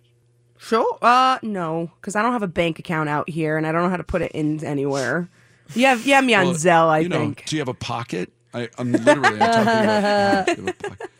[0.56, 0.98] Sure.
[1.02, 3.90] Uh, no, because I don't have a bank account out here, and I don't know
[3.90, 5.28] how to put it in anywhere.
[5.74, 7.44] You have, you have me on Well, Zelle, I you know, think.
[7.46, 8.33] Do you have a pocket?
[8.54, 10.46] I, I'm literally I'm talking about.
[10.46, 11.11] do you have a pocket?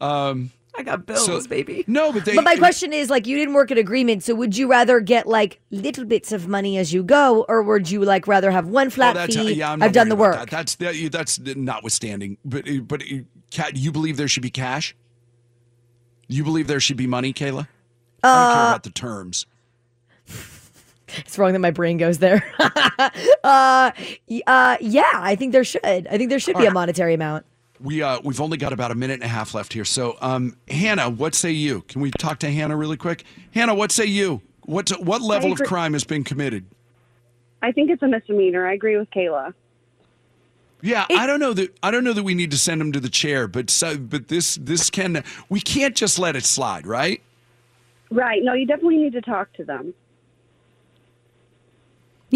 [0.00, 1.84] Um, I got bills, so- baby.
[1.86, 2.34] No, but they.
[2.34, 5.26] but my question is like you didn't work an agreement, so would you rather get
[5.26, 8.90] like little bits of money as you go, or would you like rather have one
[8.90, 9.54] flat that's, fee?
[9.54, 10.36] yeah, I'm I've done the work.
[10.36, 10.50] That.
[10.50, 12.36] That's that, that's notwithstanding.
[12.44, 13.02] But but
[13.50, 14.94] Kat, you believe there should be cash?
[16.28, 17.66] You believe there should be money, Kayla?
[18.22, 19.46] I don't care Uh, about the terms.
[21.18, 22.44] It's wrong that my brain goes there.
[23.44, 23.90] uh,
[24.46, 25.84] uh, yeah, I think there should.
[25.84, 27.46] I think there should All be a monetary amount.
[27.80, 29.84] We uh we've only got about a minute and a half left here.
[29.84, 31.82] So um Hannah, what say you?
[31.82, 33.24] Can we talk to Hannah really quick?
[33.52, 34.40] Hannah, what say you?
[34.64, 36.64] What what level of crime has been committed?
[37.62, 38.66] I think it's a misdemeanor.
[38.66, 39.52] I agree with Kayla.
[40.82, 43.00] Yeah, I don't know that I don't know that we need to send him to
[43.00, 47.22] the chair, but so, but this this can we can't just let it slide, right?
[48.10, 48.42] Right.
[48.42, 49.94] No, you definitely need to talk to them.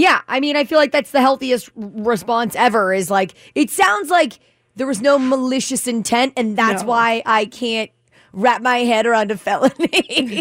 [0.00, 2.92] Yeah, I mean, I feel like that's the healthiest response ever.
[2.94, 4.38] Is like it sounds like
[4.76, 6.88] there was no malicious intent, and that's No.
[6.88, 7.90] why I can't
[8.32, 9.74] wrap my head around a felony.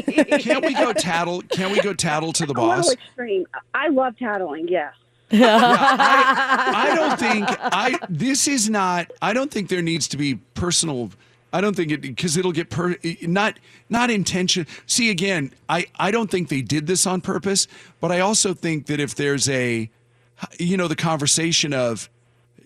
[0.39, 1.41] Can't we go tattle?
[1.41, 2.86] Can't we go tattle to the A boss?
[2.88, 3.45] little extreme.
[3.74, 4.67] I love tattling.
[4.67, 4.93] Yes.
[5.32, 5.58] Yeah.
[5.62, 8.00] I don't think I.
[8.10, 9.12] This is not.
[9.22, 11.12] I don't think there needs to be personal.
[11.52, 13.60] I don't think it because it'll get per not
[13.90, 14.68] not intention.
[14.86, 17.68] See again, I I don't think they did this on purpose,
[18.00, 19.90] but I also think that if there's a,
[20.60, 22.10] you know, the conversation of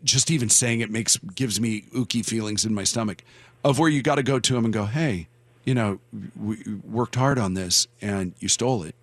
[0.04, 3.24] just even saying it makes gives me ooky feelings in my stomach
[3.64, 5.28] of where you got to go to him and go, hey,
[5.64, 6.00] you know,
[6.36, 8.96] we worked hard on this and you stole it.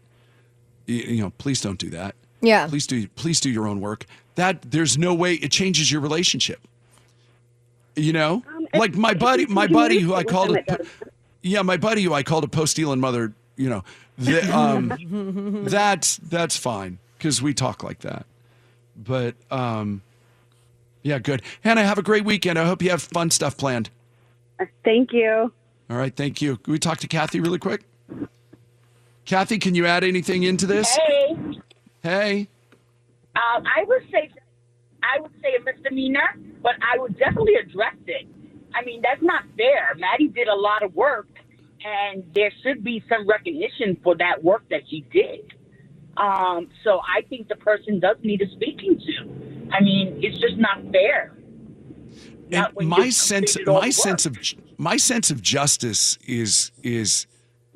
[0.86, 2.14] You, you know, please don't do that.
[2.42, 2.66] Yeah.
[2.68, 4.06] Please do please do your own work.
[4.34, 6.60] That there's no way it changes your relationship.
[7.96, 8.42] You know,
[8.74, 10.78] like my buddy, my buddy who I called a,
[11.42, 13.32] yeah, my buddy who I called a post stealing mother.
[13.56, 13.84] You know,
[14.18, 18.26] the, um, that's that's fine because we talk like that.
[18.96, 20.02] But um,
[21.02, 21.42] yeah, good.
[21.62, 22.58] Hannah, have a great weekend.
[22.58, 23.90] I hope you have fun stuff planned.
[24.84, 25.52] Thank you.
[25.88, 26.56] All right, thank you.
[26.58, 27.84] Can we talk to Kathy really quick?
[29.24, 30.88] Kathy, can you add anything into this?
[30.96, 31.36] Hey,
[32.02, 32.48] Hey.
[33.36, 34.30] um, I would say,
[35.02, 38.26] I would say a misdemeanor, but I would definitely address it.
[38.74, 39.94] I mean, that's not fair.
[39.96, 41.28] Maddie did a lot of work,
[41.84, 45.52] and there should be some recognition for that work that she did.
[46.16, 49.72] Um, so I think the person does need a speaking to.
[49.72, 51.36] I mean, it's just not fair.
[52.52, 53.92] And my sense my work.
[53.92, 54.36] sense of
[54.76, 57.26] my sense of justice is is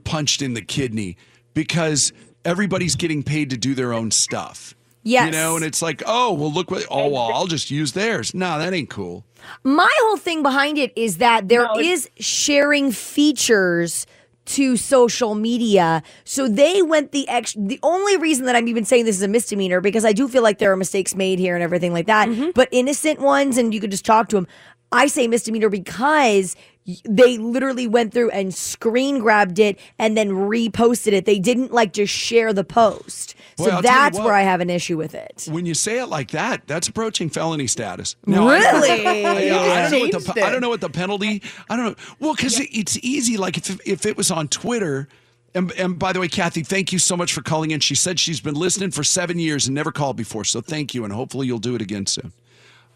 [0.02, 1.16] punched in the kidney
[1.54, 2.12] because
[2.44, 4.74] everybody's getting paid to do their own stuff.
[5.04, 5.26] Yes.
[5.26, 8.34] You know, and it's like, oh, well, look what, oh, well, I'll just use theirs.
[8.34, 9.24] No, that ain't cool.
[9.62, 14.06] My whole thing behind it is that there is sharing features
[14.46, 16.02] to social media.
[16.24, 19.28] So they went the ex the only reason that I'm even saying this is a
[19.28, 22.28] misdemeanor because I do feel like there are mistakes made here and everything like that,
[22.28, 22.50] mm-hmm.
[22.54, 24.46] but innocent ones and you could just talk to them.
[24.92, 26.62] I say misdemeanor because y-
[27.08, 31.24] they literally went through and screen grabbed it and then reposted it.
[31.24, 33.34] They didn't like just share the post.
[33.56, 34.26] Boy, so I'll that's what.
[34.26, 35.48] where I have an issue with it.
[35.50, 38.16] When you say it like that, that's approaching felony status.
[38.26, 39.04] Now, I- Really?
[39.44, 41.42] Yeah, I, don't know what the, I don't know what the penalty.
[41.68, 41.94] I don't know.
[42.20, 43.36] Well, because it's easy.
[43.36, 45.08] Like if if it was on Twitter.
[45.56, 47.78] And, and by the way, Kathy, thank you so much for calling in.
[47.78, 50.42] She said she's been listening for seven years and never called before.
[50.42, 52.32] So thank you, and hopefully you'll do it again soon.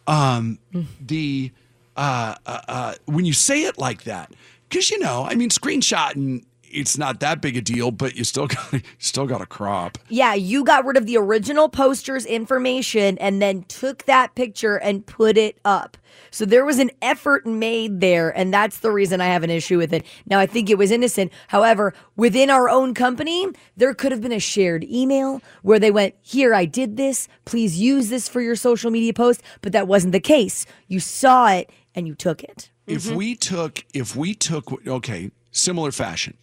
[0.09, 0.59] Um,
[1.01, 1.53] the
[1.99, 4.33] uh, uh, uh, when you say it like that,
[4.69, 8.47] because you know, I mean, screenshotting it's not that big a deal, but you still
[8.49, 9.99] got you still got a crop.
[10.09, 15.05] Yeah, you got rid of the original poster's information and then took that picture and
[15.05, 15.97] put it up.
[16.31, 19.79] So there was an effort made there, and that's the reason I have an issue
[19.79, 20.05] with it.
[20.27, 21.33] Now, I think it was innocent.
[21.49, 26.15] However, within our own company, there could have been a shared email where they went,
[26.23, 27.29] Here, I did this.
[27.45, 29.43] Please use this for your social media post.
[29.61, 30.67] But that wasn't the case.
[30.87, 32.71] You saw it and you took it.
[32.87, 36.37] If we took, if we took, okay, similar fashion,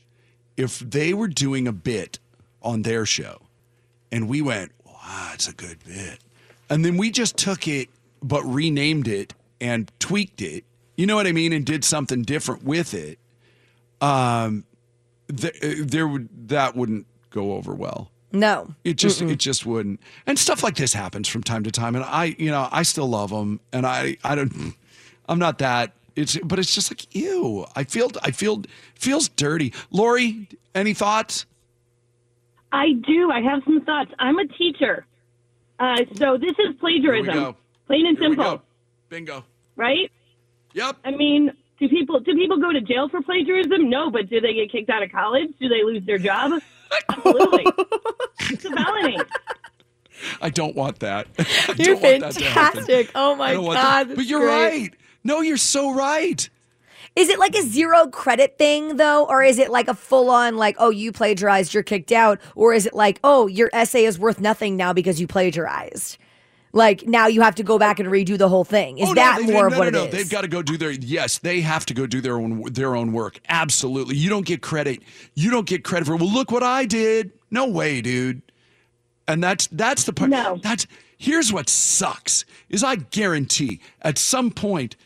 [0.58, 2.20] if they were doing a bit
[2.62, 3.44] on their show
[4.12, 6.20] and we went, wow, it's a good bit.
[6.70, 7.88] And then we just took it,
[8.22, 10.66] but renamed it and tweaked it,
[10.98, 11.54] you know what I mean?
[11.54, 13.18] And did something different with it,
[14.02, 14.66] um,
[15.34, 18.12] th- uh, there would, that wouldn't go over well.
[18.34, 18.76] No.
[18.84, 20.02] It just it just wouldn't.
[20.28, 21.96] And stuff like this happens from time to time.
[21.96, 23.62] And I, you know, I still love them.
[23.72, 24.76] And I I don't
[25.28, 27.66] I'm not that it's but it's just like ew.
[27.76, 28.64] I feel I feel
[28.96, 29.74] feels dirty.
[29.92, 31.46] Lori, any thoughts?
[32.72, 33.32] I do.
[33.32, 34.12] I have some thoughts.
[34.20, 35.06] I'm a teacher.
[35.80, 37.34] Uh, so this is plagiarism.
[37.34, 37.56] go.
[37.88, 38.58] Plain and Here we simple.
[38.58, 38.62] go.
[39.10, 39.46] Bingo.
[39.76, 40.12] Right?
[40.74, 40.98] Yep.
[41.06, 43.90] I mean, do people do people go to jail for plagiarism?
[43.90, 45.50] No, but do they get kicked out of college?
[45.60, 46.62] Do they lose their job?
[47.10, 47.66] Absolutely.
[48.52, 49.18] it's a felony.
[50.42, 51.28] I don't want that.
[51.40, 52.86] I You're don't want that to happen.
[52.86, 53.12] fantastic.
[53.16, 54.10] Oh I my don't want God.
[54.10, 54.16] that.
[54.16, 54.50] But you're great.
[54.82, 54.94] right.
[55.26, 56.48] No, you're so right.
[57.18, 60.56] Is it like a zero credit thing though, or is it like a full on
[60.56, 64.18] like, oh, you plagiarized, you're kicked out, or is it like, oh, your essay is
[64.20, 66.18] worth nothing now because you plagiarized?
[66.74, 68.98] Like now you have to go back and redo the whole thing.
[68.98, 70.04] Is Oh, no, that they've- more of no, what no, it no.
[70.08, 70.12] is?
[70.12, 71.38] They've got to go do their yes.
[71.40, 73.40] They have to go do their own their own work.
[73.48, 74.18] Absolutely.
[74.18, 75.02] You don't get credit.
[75.36, 76.18] You don't get credit for.
[76.18, 77.32] Well, look what I did.
[77.50, 78.42] No way, dude.
[79.26, 80.30] And that's that's the part.
[80.32, 80.60] No.
[80.62, 80.86] That's
[81.18, 84.98] here's what sucks is I guarantee at some point,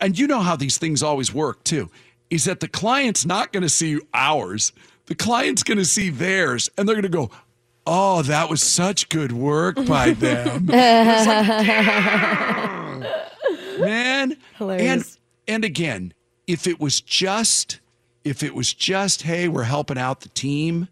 [0.00, 1.90] and you know how these things always work too,
[2.30, 4.72] is that the client's not going to see ours.
[5.06, 7.30] The client's going to see theirs, and they're going to go.
[7.88, 10.66] Oh, that was such good work by them.
[13.78, 14.36] Like, man.
[14.56, 15.18] Hilarious.
[15.46, 16.14] And and again,
[16.46, 17.80] if it was just
[18.24, 20.88] if it was just hey, we're helping out the team,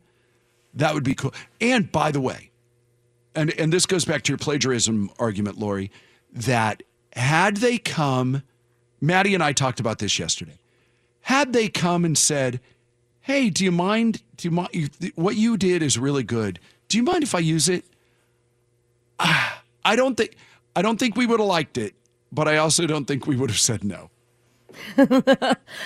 [0.75, 1.35] that would be cool.
[1.61, 2.51] And by the way,
[3.35, 5.91] and and this goes back to your plagiarism argument, Lori,
[6.33, 6.83] that
[7.15, 8.43] had they come,
[9.07, 10.59] Maddie and I talked about this yesterday.
[11.23, 12.61] Had they come and said,
[13.21, 14.23] "Hey, do you mind?
[14.37, 14.71] Do you mind?
[14.73, 16.61] You, what you did is really good.
[16.89, 17.85] Do you mind if I use it?"
[19.19, 20.37] Ah, I don't think
[20.77, 21.95] I don't think we would have liked it,
[22.33, 24.11] but I also don't think we would have said no.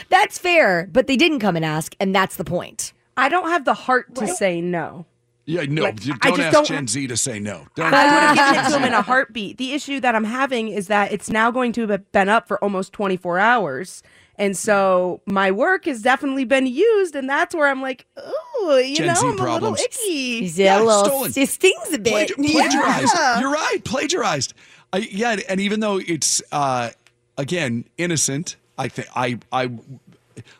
[0.08, 2.92] that's fair, but they didn't come and ask, and that's the point.
[3.16, 5.06] I don't have the heart to say no.
[5.48, 5.86] Yeah, no.
[5.86, 5.88] you
[6.20, 7.66] I don't just ask don't- Gen Z to say no.
[7.74, 9.56] Don't I would have given it to him in a heartbeat.
[9.56, 12.62] The issue that I'm having is that it's now going to have been up for
[12.62, 14.02] almost 24 hours.
[14.36, 18.94] And so my work has definitely been used, and that's where I'm like, oh, you
[18.96, 19.80] Gen know, Z I'm problems.
[19.80, 20.40] a little icky.
[20.40, 22.28] He's a little, it stings a bit.
[22.28, 23.12] Plagia- plagiarized.
[23.16, 23.40] Yeah.
[23.40, 23.78] You're right.
[23.84, 24.52] Plagiarized.
[24.92, 26.90] I, yeah, and even though it's uh,
[27.36, 29.70] again innocent, I think I I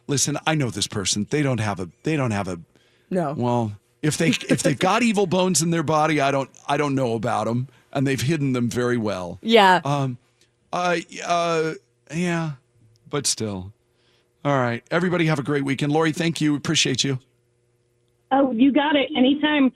[0.07, 0.39] listen.
[0.47, 1.27] I know this person.
[1.31, 1.89] They don't have a.
[2.03, 2.59] They don't have a.
[3.11, 3.35] No.
[3.37, 3.73] Well,
[4.03, 7.15] if they if they've got evil bones in their body, I don't I don't know
[7.15, 9.39] about them, and they've hidden them very well.
[9.43, 9.81] Yeah.
[9.85, 10.19] Um.
[10.73, 10.99] Uh.
[11.27, 11.75] Uh.
[12.15, 12.53] Yeah.
[13.09, 13.73] But still.
[14.45, 14.83] All right.
[14.91, 15.93] Everybody have a great weekend.
[15.93, 16.55] Lori, thank you.
[16.55, 17.19] Appreciate you.
[18.31, 19.11] Oh, you got it.
[19.17, 19.73] Anytime.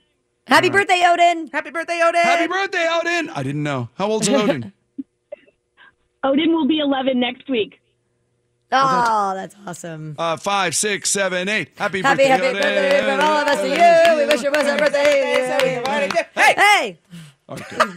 [0.47, 1.47] Happy birthday, Odin.
[1.47, 2.21] Happy birthday, Odin.
[2.21, 3.29] Happy birthday, Odin.
[3.29, 3.89] I didn't know.
[3.95, 4.73] How old's Odin?
[6.23, 7.79] Odin will be 11 next week.
[8.75, 10.15] Oh, that's awesome.
[10.17, 11.69] Uh, five, six, seven, eight.
[11.77, 12.61] Happy, Happy, birthday, happy Odin.
[12.61, 14.19] birthday from all of us to you.
[14.19, 16.27] We wish you was a birthday.
[16.35, 16.99] Hey, hey.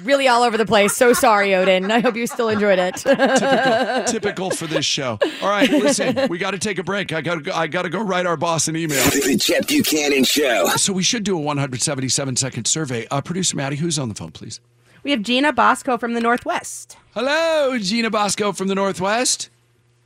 [0.03, 0.95] Really all over the place.
[0.95, 1.91] So sorry, Odin.
[1.91, 2.97] I hope you still enjoyed it.
[2.97, 5.19] typical, typical for this show.
[5.41, 7.13] All right, listen, we got to take a break.
[7.13, 9.03] I got to go, I got to go write our boss an email.
[9.11, 10.67] The Chet Buchanan Show.
[10.77, 13.07] So we should do a 177 second survey.
[13.11, 14.61] Uh, Producer Maddie, who's on the phone, please?
[15.05, 16.97] We have Gina Bosco from the Northwest.
[17.15, 19.49] Hello, Gina Bosco from the Northwest.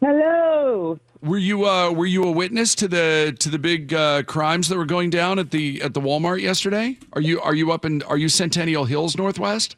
[0.01, 0.98] Hello.
[1.22, 4.78] Were you uh, were you a witness to the to the big uh, crimes that
[4.78, 6.96] were going down at the at the Walmart yesterday?
[7.12, 9.76] Are you are you up in are you Centennial Hills Northwest?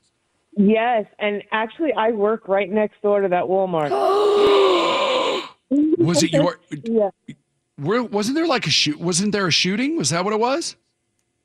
[0.56, 3.90] Yes, and actually, I work right next door to that Walmart.
[5.98, 6.60] Was it your?
[6.84, 7.08] yeah.
[7.76, 9.00] Where, wasn't there like a shoot?
[9.00, 9.96] Wasn't there a shooting?
[9.96, 10.76] Was that what it was?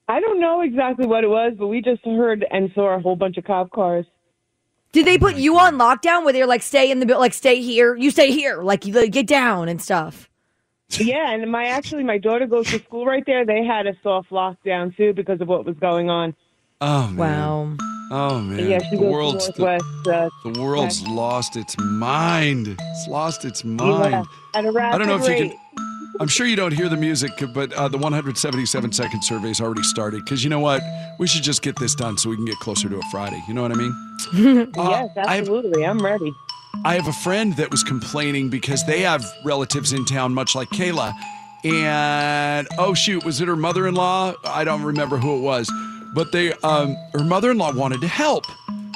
[0.10, 3.16] I don't know exactly what it was, but we just heard and saw a whole
[3.16, 4.06] bunch of cop cars.
[4.94, 7.62] Did they put you on lockdown where they're like, stay in the building, like, stay
[7.62, 7.96] here?
[7.96, 8.64] You stay here.
[8.64, 10.30] Like, you like, get down and stuff.
[10.92, 13.46] Yeah, and my actually my daughter goes to school right there.
[13.46, 16.34] They had a soft lockdown too because of what was going on.
[16.80, 17.18] Oh man.
[17.18, 17.78] Wow.
[18.10, 18.70] Oh man.
[18.70, 20.08] yeah, the world's to Northwest.
[20.08, 21.10] uh, the world's Tech.
[21.12, 22.68] lost its mind.
[22.80, 24.26] It's lost its Yeah, mind.
[24.56, 25.58] at a I don't know rapid if you can.
[26.20, 30.24] I'm sure you don't hear the music, but uh, the 177 second survey's already started.
[30.24, 30.82] Because you know what?
[31.20, 33.42] We should just get this done so we can get closer to a Friday.
[33.48, 34.18] You know what I mean?
[34.34, 35.86] yes, I have- absolutely.
[35.86, 36.34] I'm ready.
[36.86, 40.70] I have a friend that was complaining because they have relatives in town, much like
[40.70, 41.12] Kayla.
[41.64, 44.36] And oh shoot, was it her mother-in-law?
[44.46, 45.72] I don't remember who it was,
[46.14, 48.46] but they, um, her mother-in-law wanted to help,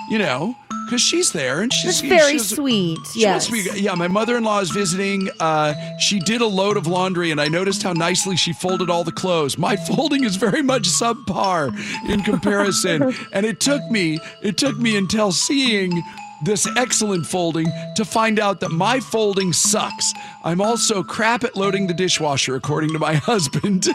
[0.10, 0.56] you know,
[0.92, 3.00] because she's there and she's That's very sweet.
[3.16, 3.50] Yes.
[3.80, 5.30] yeah, my mother-in-law is visiting.
[5.40, 9.06] Uh, she did a load of laundry, and I noticed how nicely she folded all
[9.06, 9.58] the clothes.
[9.58, 11.74] My folding is very much subpar
[12.10, 16.04] in comparison, and it took me it took me until seeing
[16.44, 20.12] this excellent folding to find out that my folding sucks.
[20.44, 23.88] I'm also crap at loading the dishwasher, according to my husband.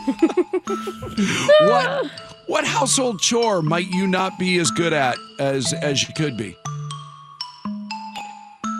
[1.61, 2.11] what
[2.47, 6.57] what household chore might you not be as good at as as you could be?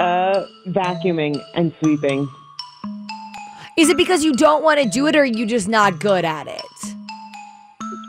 [0.01, 2.29] Uh, vacuuming and sweeping.
[3.79, 6.25] Is it because you don't want to do it or are you just not good
[6.25, 6.63] at it?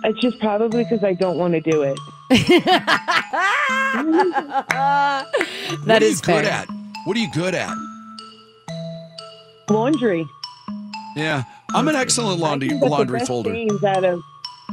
[0.03, 1.97] It's just probably because I don't want to do it.
[4.67, 5.25] That
[5.85, 6.53] what are is you good fair.
[6.53, 6.67] at?
[7.05, 7.73] What are you good at?
[9.69, 10.25] Laundry.
[11.15, 13.49] Yeah, I'm an excellent laundry I can get the laundry best folder.
[13.51, 14.21] stains out of.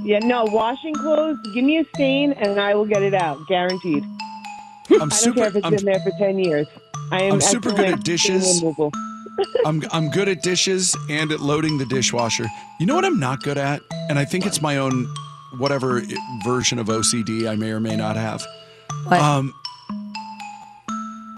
[0.03, 1.39] Yeah, no, washing clothes.
[1.55, 4.03] Give me a stain and I will get it out, guaranteed.
[4.91, 5.37] I'm I don't super.
[5.41, 6.67] care if it's I'm, been there for ten years.
[7.11, 8.63] I am I'm super good at dishes.
[9.67, 12.47] I'm I'm good at dishes and at loading the dishwasher.
[12.79, 15.07] You know what I'm not good at, and I think it's my own
[15.59, 16.03] whatever
[16.45, 18.45] version of OCD I may or may not have.
[19.07, 19.21] What?
[19.21, 19.55] Um,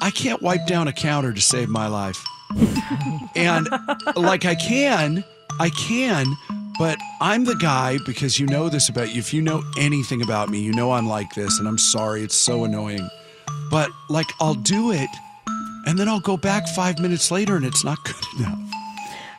[0.01, 2.23] I can't wipe down a counter to save my life,
[3.35, 3.69] and
[4.15, 5.25] like I can,
[5.59, 6.27] I can.
[6.79, 9.19] But I'm the guy because you know this about you.
[9.19, 12.37] If you know anything about me, you know I'm like this, and I'm sorry, it's
[12.37, 13.09] so annoying.
[13.71, 15.09] But like, I'll do it,
[15.87, 18.59] and then I'll go back five minutes later, and it's not good enough.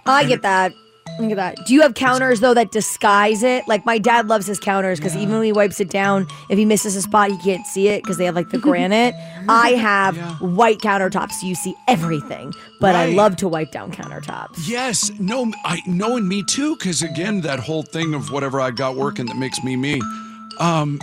[0.05, 0.73] I get that.
[1.19, 1.65] I get that.
[1.65, 3.67] Do you have counters though that disguise it?
[3.67, 6.65] Like my dad loves his counters because even when he wipes it down, if he
[6.65, 9.15] misses a spot, he can't see it because they have like the granite.
[9.49, 12.53] I have white countertops, so you see everything.
[12.79, 14.67] But I love to wipe down countertops.
[14.67, 18.95] Yes, no, I knowing me too, because again, that whole thing of whatever I got
[18.95, 20.01] working that makes me me.
[20.59, 20.99] Um,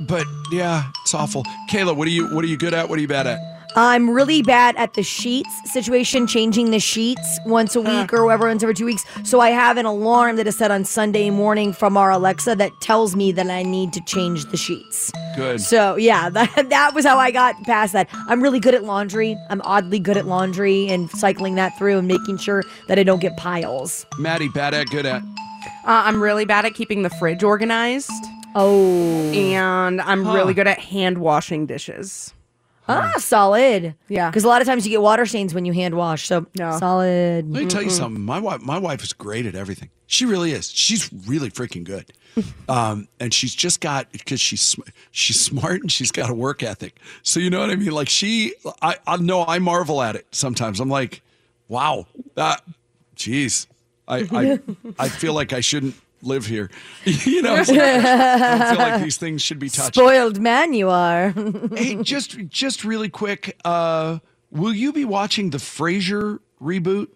[0.00, 1.44] but yeah, it's awful.
[1.68, 2.88] Kayla, what are you what are you good at?
[2.88, 3.55] What are you bad at?
[3.78, 8.46] I'm really bad at the sheets situation, changing the sheets once a week or whatever,
[8.46, 9.04] once every two weeks.
[9.22, 12.72] So I have an alarm that is set on Sunday morning from our Alexa that
[12.80, 15.12] tells me that I need to change the sheets.
[15.36, 15.60] Good.
[15.60, 18.08] So yeah, that, that was how I got past that.
[18.28, 19.36] I'm really good at laundry.
[19.50, 23.20] I'm oddly good at laundry and cycling that through and making sure that I don't
[23.20, 24.06] get piles.
[24.18, 25.22] Maddie, bad at, good at.
[25.22, 28.10] Uh, I'm really bad at keeping the fridge organized.
[28.54, 29.30] Oh.
[29.34, 30.32] And I'm Huh.
[30.34, 32.32] really good at hand washing dishes.
[32.88, 33.94] Ah, solid.
[34.08, 34.30] Yeah.
[34.30, 36.26] Because a lot of times you get water stains when you hand wash.
[36.26, 36.78] So no.
[36.78, 37.50] solid.
[37.50, 38.22] Let me tell you something.
[38.22, 39.90] My wife, my wife is great at everything.
[40.06, 40.70] She really is.
[40.70, 42.12] She's really freaking good.
[42.68, 46.62] Um, and she's just got because she's sm- she's smart and she's got a work
[46.62, 46.98] ethic.
[47.22, 47.92] So you know what I mean.
[47.92, 50.78] Like she, I, I know I marvel at it sometimes.
[50.78, 51.22] I'm like,
[51.68, 52.62] wow, that,
[53.16, 53.66] jeez,
[54.06, 54.60] I, I,
[54.98, 56.70] I feel like I shouldn't live here.
[57.04, 59.94] you know, like, I don't feel like these things should be touched.
[59.94, 61.30] Spoiled man you are.
[61.76, 64.18] hey, just just really quick, uh,
[64.50, 67.08] will you be watching the Frasier reboot?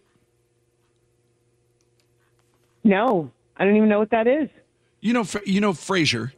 [2.82, 4.48] No, I don't even know what that is.
[5.00, 6.32] You know, you know Frasier,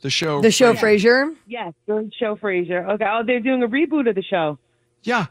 [0.00, 0.40] the show.
[0.40, 1.34] The show Frasier.
[1.46, 2.88] Yes, the show Frasier.
[2.90, 3.06] Okay.
[3.08, 4.58] Oh, they're doing a reboot of the show.
[5.02, 5.26] Yeah.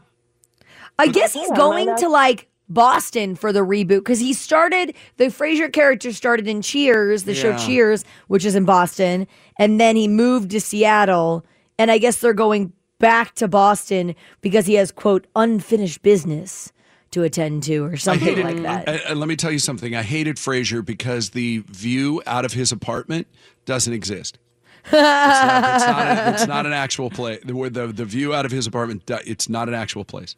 [0.98, 5.72] I guess he's going to like Boston for the reboot because he started the Frasier
[5.72, 9.26] character started in Cheers, the show Cheers, which is in Boston,
[9.58, 11.44] and then he moved to Seattle,
[11.78, 16.72] and I guess they're going back to Boston because he has quote unfinished business
[17.12, 19.16] to attend to or something hated, like that.
[19.16, 19.94] Let me tell you something.
[19.94, 23.26] I hated Frasier because the view out of his apartment
[23.64, 24.38] doesn't exist.
[24.86, 27.40] It's not, it's not, a- it's not an actual place.
[27.44, 30.34] The, the the view out of his apartment, it's not an actual place.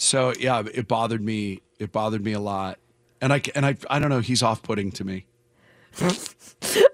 [0.00, 1.60] So yeah, it bothered me.
[1.80, 2.78] It bothered me a lot.
[3.20, 4.20] And I and I I don't know.
[4.20, 5.26] He's off putting to me.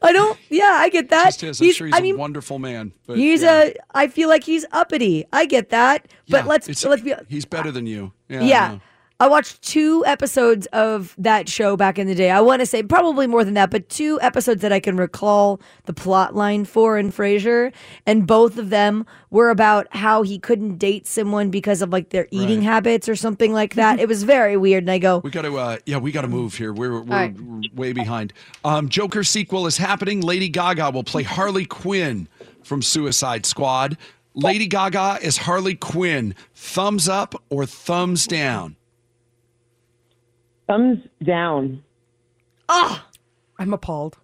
[0.02, 0.38] I don't.
[0.48, 1.36] Yeah, I get that.
[1.36, 1.61] Just.
[1.61, 2.92] I'm sure he's I a mean, wonderful man.
[3.07, 3.64] But he's yeah.
[3.64, 3.74] a.
[3.94, 5.26] I feel like he's uppity.
[5.34, 6.07] I get that.
[6.30, 7.14] But Yeah, let's let's be.
[7.28, 8.12] He's better than you.
[8.28, 8.40] Yeah.
[8.40, 8.78] Yeah.
[9.24, 12.30] I watched two episodes of that show back in the day.
[12.30, 15.62] I want to say probably more than that, but two episodes that I can recall
[15.86, 17.72] the plot line for in Frasier,
[18.04, 22.26] and both of them were about how he couldn't date someone because of like their
[22.30, 22.64] eating Right.
[22.66, 23.98] habits or something like that.
[23.98, 26.28] it was very weird, and I go, We got to, uh, yeah, we got to
[26.28, 26.74] move here.
[26.74, 27.34] We're, we're right.
[27.74, 28.34] way behind.
[28.62, 30.20] Um, Joker sequel is happening.
[30.20, 32.28] Lady Gaga will play Harley Quinn
[32.62, 33.96] from Suicide Squad.
[34.34, 36.34] Lady Gaga is Harley Quinn.
[36.54, 38.76] Thumbs up or thumbs down?
[40.66, 41.82] Thumbs down.
[42.68, 43.04] "Oh,
[43.58, 44.16] I'm appalled.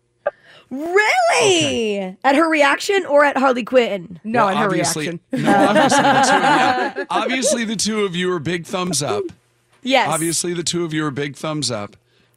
[0.70, 4.20] really?" At her reaction or at Harley Quinn?
[4.24, 5.20] No, Well, in her obviously- reaction.
[5.32, 9.24] No, obviously the, two, yeah, obviously the two of you are big thumbs up.
[9.82, 10.08] Yes.
[10.10, 11.96] Obviously the two of you are big thumbs up.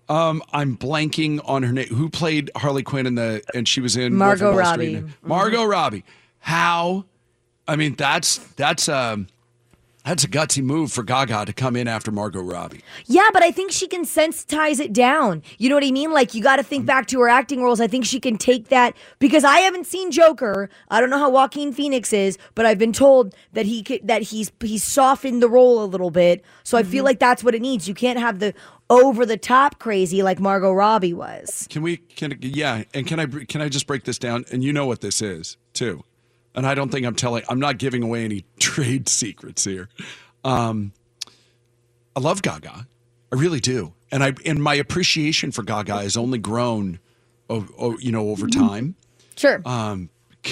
[0.10, 1.88] Um, I'm blanking on her name.
[1.88, 4.96] Who played Harley Quinn in the and she was in Wolf of Margot Wall Street.
[4.96, 5.08] Robbie.
[5.08, 5.28] Mm-hmm.
[5.28, 6.04] Margot Robbie.
[6.40, 7.06] How?
[7.68, 9.28] I mean, that's that's um
[10.06, 12.82] that's a gutsy move for Gaga to come in after Margot Robbie.
[13.06, 15.42] Yeah, but I think she can sensitize it down.
[15.58, 16.12] You know what I mean?
[16.12, 16.88] Like you got to think mm.
[16.88, 17.80] back to her acting roles.
[17.80, 20.70] I think she can take that because I haven't seen Joker.
[20.90, 24.24] I don't know how Joaquin Phoenix is, but I've been told that he could, that
[24.24, 26.44] he's he's softened the role a little bit.
[26.64, 27.06] So I feel mm-hmm.
[27.06, 27.88] like that's what it needs.
[27.88, 28.54] You can't have the
[28.90, 31.68] over the top crazy like Margot Robbie was.
[31.70, 31.98] Can we?
[31.98, 32.84] Can yeah?
[32.94, 33.26] And can I?
[33.26, 34.44] Can I just break this down?
[34.52, 36.04] And you know what this is too.
[36.56, 37.44] And I don't think I'm telling.
[37.50, 39.90] I'm not giving away any trade secrets here.
[40.44, 40.92] Um,
[42.16, 42.88] I love Gaga.
[43.32, 43.94] I really do.
[44.12, 47.00] And I and my appreciation for Gaga has only grown,
[47.50, 48.96] o- o- you know, over time.
[49.36, 49.62] Sure.
[49.66, 50.10] Um,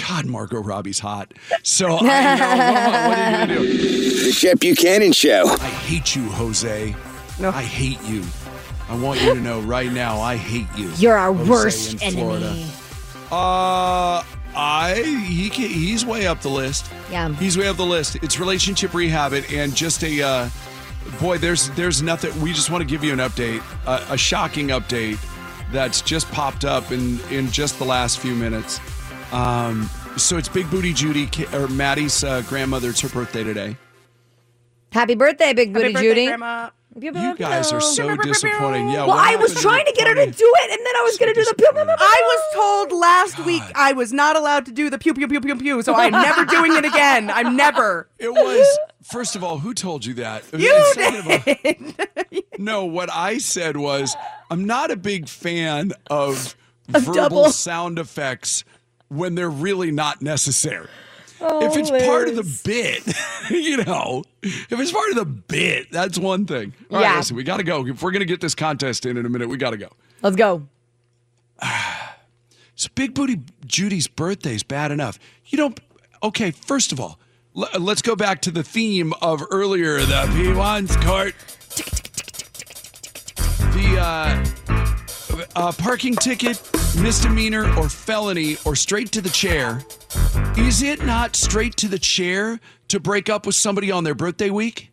[0.08, 1.34] God, Margot Robbie's hot.
[1.62, 4.02] So I, know, what, what are you gonna do?
[4.22, 5.44] The Chet Buchanan Show.
[5.60, 6.94] I hate you, Jose.
[7.38, 7.50] No.
[7.50, 8.24] I hate you.
[8.88, 10.90] I want you to know right now, I hate you.
[10.96, 12.46] You're our Jose worst in Florida.
[12.46, 12.66] enemy.
[13.30, 14.22] Uh,
[14.54, 16.90] I he can, he's way up the list.
[17.10, 17.32] Yeah.
[17.34, 18.16] He's way up the list.
[18.16, 20.48] It's relationship rehab it and just a uh,
[21.20, 21.38] boy.
[21.38, 22.38] There's there's nothing.
[22.40, 25.18] We just want to give you an update, uh, a shocking update
[25.72, 28.80] that's just popped up in in just the last few minutes.
[29.32, 32.90] Um, so it's Big Booty Judy or Maddie's uh, grandmother.
[32.90, 33.76] It's her birthday today.
[34.92, 36.26] Happy birthday, Big Booty birthday, Judy.
[36.26, 36.70] Grandma.
[36.98, 38.90] You guys are so disappointing.
[38.90, 39.06] Yeah.
[39.06, 41.32] Well, I was trying to get her to do it, and then I was going
[41.32, 41.96] to do the pew, pew, pew, pew.
[41.98, 45.40] I was told last week I was not allowed to do the pew pew pew
[45.40, 47.30] pew pew, so I'm never doing it again.
[47.30, 48.08] I'm never.
[48.18, 50.44] It was first of all, who told you that?
[50.56, 54.14] You Second of all- no, what I said was
[54.50, 56.54] I'm not a big fan of,
[56.88, 57.50] verbal double.
[57.50, 58.64] sound effects
[59.08, 60.88] when they're really not necessary.
[61.44, 63.02] Oh, if it's part of the bit,
[63.50, 66.72] you know, if it's part of the bit, that's one thing.
[66.90, 67.16] All right, Yeah.
[67.16, 67.86] listen, we got to go.
[67.86, 69.88] If we're going to get this contest in in a minute, we got to go.
[70.22, 70.66] Let's go.
[72.74, 75.18] So Big Booty Judy's birthday is bad enough.
[75.46, 75.78] You don't.
[76.22, 77.18] Okay, first of all,
[77.56, 79.98] l- let's go back to the theme of earlier.
[80.00, 81.34] The P1's court.
[83.72, 85.01] The uh,
[85.56, 86.60] uh, parking ticket,
[87.00, 89.82] misdemeanor or felony, or straight to the chair.
[90.56, 94.50] Is it not straight to the chair to break up with somebody on their birthday
[94.50, 94.90] week?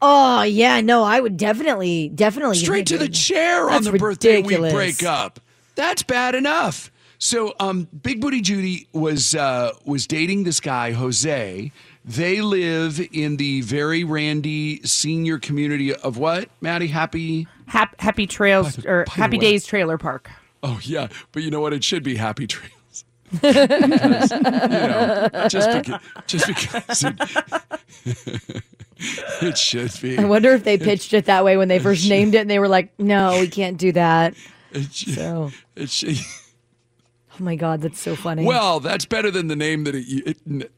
[0.00, 4.58] Oh yeah, no, I would definitely, definitely Straight to the chair on the birthday week
[4.58, 4.72] ridiculous.
[4.72, 5.40] breakup.
[5.76, 6.90] That's bad enough.
[7.18, 11.72] So, um, Big Booty Judy was uh, was dating this guy Jose.
[12.04, 16.88] They live in the very randy senior community of what, Maddie?
[16.88, 17.46] Happy.
[17.66, 20.30] Happy, happy Trails or by Happy Days Trailer Park.
[20.62, 21.72] Oh yeah, but you know what?
[21.72, 22.70] It should be Happy Trails.
[23.40, 28.62] Because, you know, just because, just because it,
[29.42, 30.18] it should be.
[30.18, 32.58] I wonder if they pitched it that way when they first named it, and they
[32.58, 34.34] were like, "No, we can't do that."
[34.72, 38.44] It should, So, it should, oh my god, that's so funny.
[38.44, 40.70] well, that's better than the name that it, it.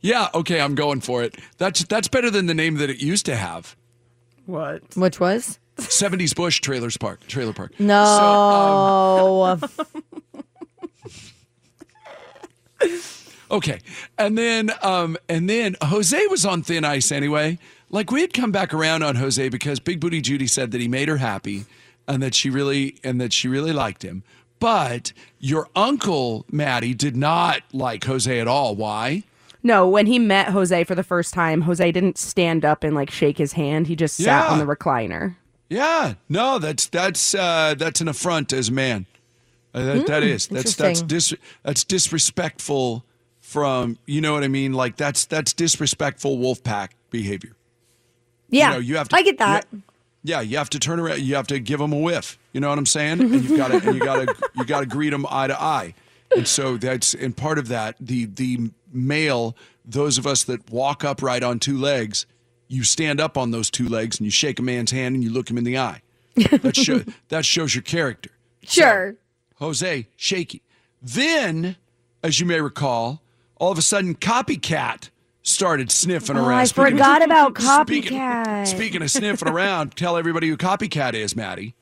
[0.00, 1.36] Yeah, okay, I'm going for it.
[1.58, 3.76] That's that's better than the name that it used to have.
[4.46, 4.82] What?
[4.96, 5.58] Which was?
[5.76, 7.78] 70s Bush Trailers Park, Trailer Park.
[7.78, 9.58] No.
[13.50, 13.80] Okay.
[14.16, 17.58] And then um and then Jose was on thin ice anyway.
[17.88, 20.86] Like we had come back around on Jose because Big Booty Judy said that he
[20.86, 21.64] made her happy
[22.06, 24.22] and that she really and that she really liked him.
[24.60, 28.76] But your uncle Maddie did not like Jose at all.
[28.76, 29.24] Why?
[29.62, 33.10] No, when he met Jose for the first time, Jose didn't stand up and like
[33.10, 33.86] shake his hand.
[33.86, 34.48] He just sat Yeah.
[34.48, 35.36] on the recliner.
[35.68, 36.14] Yeah.
[36.28, 39.06] No, that's that's uh that's an affront as a man.
[39.72, 40.54] Uh, that, that Hmm.
[40.54, 43.04] That's that's dis, that's disrespectful
[43.40, 44.72] from you know what I mean?
[44.72, 47.52] Like that's that's disrespectful wolf pack behavior.
[48.48, 49.66] yeah, know, you have to- I get that.
[50.22, 51.20] Yeah, you have to turn around.
[51.20, 52.38] You have to give them a whiff.
[52.52, 53.20] You know what I'm saying?
[53.20, 55.94] And you've got to, you got to, you got to greet them eye to eye.
[56.36, 61.04] And so that's, and part of that, the the male, those of us that walk
[61.04, 62.26] upright on two legs,
[62.68, 65.30] you stand up on those two legs and you shake a man's hand and you
[65.30, 66.02] look him in the eye.
[66.36, 68.30] That show, that shows your character.
[68.62, 69.16] Sure.
[69.56, 70.62] Jose, shaky.
[71.02, 71.76] Then,
[72.22, 73.22] as you may recall,
[73.56, 75.10] all of a sudden, copycat
[75.42, 76.58] started sniffing Oh, around.
[76.60, 78.66] I Speaking- forgot about Speaking- copycat.
[78.68, 81.74] Speaking of sniffing around, tell everybody who copycat is, Maddie.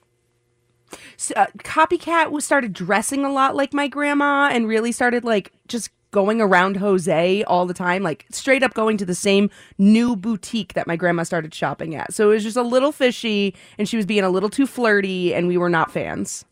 [1.35, 5.91] Uh, Copycat was started dressing a lot like my grandma and really started like just
[6.11, 10.73] going around Jose all the time, like straight up going to the same new boutique
[10.75, 12.15] that my grandma started shopping at.
[12.15, 15.35] So it was just a little fishy and she was being a little too flirty
[15.35, 16.45] and we were not fans.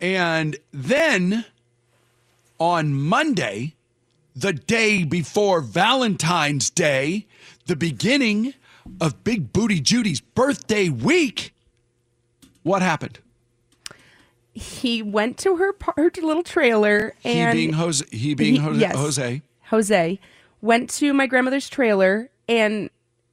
[0.00, 1.44] And then
[2.58, 3.74] on Monday,
[4.34, 7.26] the day before Valentine's Day,
[7.66, 8.54] the beginning
[9.00, 11.52] of Big Booty Judy's birthday week,
[12.62, 13.18] what happened?
[14.56, 18.04] He went to her, her little trailer and he being Jose.
[18.10, 18.96] He being He- Jose, yes.
[18.96, 19.42] Jose.
[19.66, 20.20] Jose
[20.62, 22.88] went to my grandmother's trailer and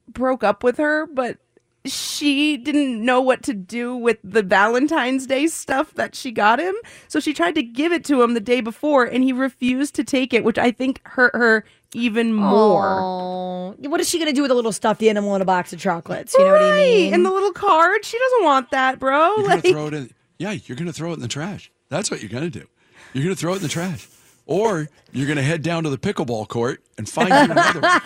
[0.06, 1.38] broke up with her, but
[1.86, 6.74] she didn't know what to do with the Valentine's Day stuff that she got him.
[7.08, 10.04] So she tried to give it to him the day before and he refused to
[10.04, 11.64] take it, which I think hurt her
[11.94, 12.98] even more.
[13.00, 15.78] Oh, what is she gonna do with a little stuffed animal in a box of
[15.80, 16.34] chocolates?
[16.34, 17.14] You know what I mean?
[17.14, 19.34] And the little card, she doesn't want that, bro.
[19.36, 20.10] You're Like, throw it in.
[20.44, 21.70] Yeah, you're gonna throw it in the trash.
[21.88, 22.66] That's what you're gonna do.
[23.14, 24.06] You're gonna throw it in the trash,
[24.44, 28.00] or you're gonna head down to the pickleball court and find you another one.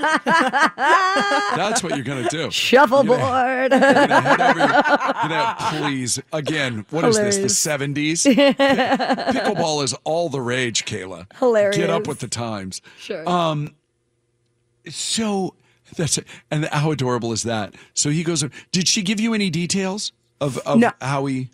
[1.56, 2.48] That's what you're gonna do.
[2.52, 3.72] Shuffleboard.
[3.72, 4.58] You're gonna head over.
[4.60, 7.38] You're gonna, please, again, what is this?
[7.38, 8.24] The '70s?
[9.32, 11.26] Pickleball is all the rage, Kayla.
[11.38, 11.76] Hilarious.
[11.76, 12.80] Get up with the times.
[13.00, 13.28] Sure.
[13.28, 13.74] Um.
[14.88, 15.54] So
[15.96, 16.26] that's it.
[16.52, 17.74] and how adorable is that?
[17.94, 18.44] So he goes.
[18.70, 20.92] Did she give you any details of of No.
[21.00, 21.50] how he?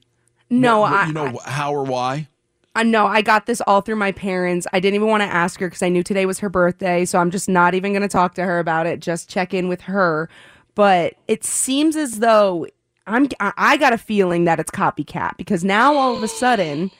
[0.50, 2.28] No, what- I- you know how or why.
[2.76, 4.66] I know I got this all through my parents.
[4.72, 7.04] I didn't even want to ask her because I knew today was her birthday.
[7.04, 8.98] So I'm just not even going to talk to her about it.
[8.98, 10.28] Just check in with her.
[10.74, 12.66] But it seems as though
[13.06, 13.28] I'm.
[13.38, 16.90] I I got a feeling that it's copycat because now all of a sudden,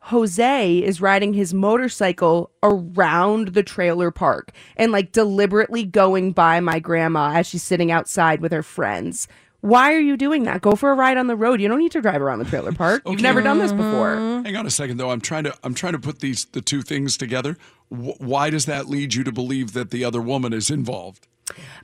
[0.00, 6.80] Jose is riding his motorcycle around the trailer park and like deliberately going by my
[6.80, 9.28] grandma as she's sitting outside with her friends.
[9.60, 10.62] Why are you doing that?
[10.62, 11.60] Go for a ride on the road.
[11.60, 13.02] You don't need to drive around the trailer park.
[13.06, 14.16] You've never done this before.
[14.16, 14.46] Mm-hmm.
[14.46, 15.10] Hang on a second, though.
[15.10, 17.56] I'm trying to I'm trying to put these the two things together.
[17.88, 21.26] Wh- why does that lead you to believe that the other woman is involved?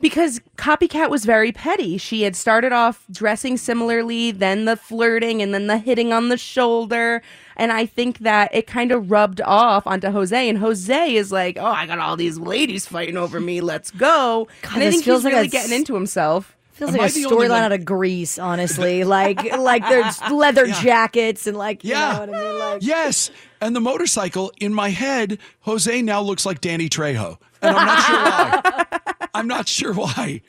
[0.00, 1.98] Because Copycat was very petty.
[1.98, 6.36] She had started off dressing similarly, then the flirting, and then the hitting on the
[6.36, 7.22] shoulder.
[7.56, 10.48] And I think that it kind of rubbed off onto Jose.
[10.48, 13.60] And Jose is like, oh, I got all these ladies fighting over me.
[13.60, 14.48] Let's go.
[14.62, 16.55] God, and I this think feels he's like really a getting into himself.
[16.76, 19.02] Feels Am like I a storyline out of Grease, honestly.
[19.18, 22.20] like like there's leather jackets and like Yeah.
[22.20, 22.58] you know what I mean?
[22.60, 23.30] Like Yes,
[23.62, 28.02] and the motorcycle in my head, Jose now looks like Danny Trejo, and I'm not
[28.04, 28.84] sure why.
[29.34, 30.42] I'm not sure why.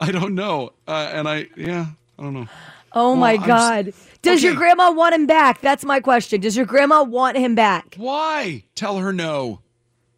[0.00, 1.86] I don't know, uh, and I yeah,
[2.18, 2.48] I don't know.
[2.92, 3.92] Oh Well, my I'm s- god.
[4.22, 5.60] Does your grandma want him back?
[5.60, 6.40] That's my question.
[6.40, 7.94] Does your grandma want him back?
[7.96, 8.64] Why?
[8.74, 9.60] Tell her no.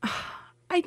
[0.71, 0.83] I,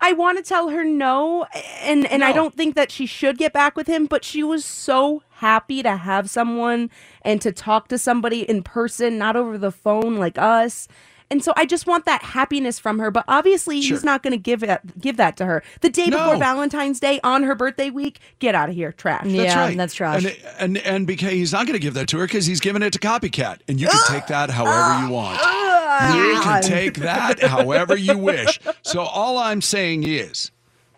[0.00, 1.44] I want to tell her no,
[1.82, 4.06] and and I don't think that she should get back with him.
[4.06, 6.90] But she was so happy to have someone
[7.22, 10.88] and to talk to somebody in person, not over the phone like us.
[11.32, 13.10] And so I just want that happiness from her.
[13.10, 13.96] But obviously, Sure.
[13.96, 16.38] he's not going to give it give that to her the day before No.
[16.38, 18.20] Valentine's Day on her birthday week.
[18.38, 19.24] Get out of here, trash.
[19.26, 20.24] That's right.
[20.24, 22.82] And and and because he's not going to give that to her because he's giving
[22.82, 25.40] it to copycat, and you can take that however you want.
[25.40, 28.60] You can take that however you wish.
[28.82, 30.50] So all I'm saying is,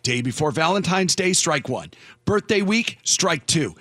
[0.03, 1.91] day before Valentine's Day, strike one.
[2.25, 3.75] Birthday week, strike two.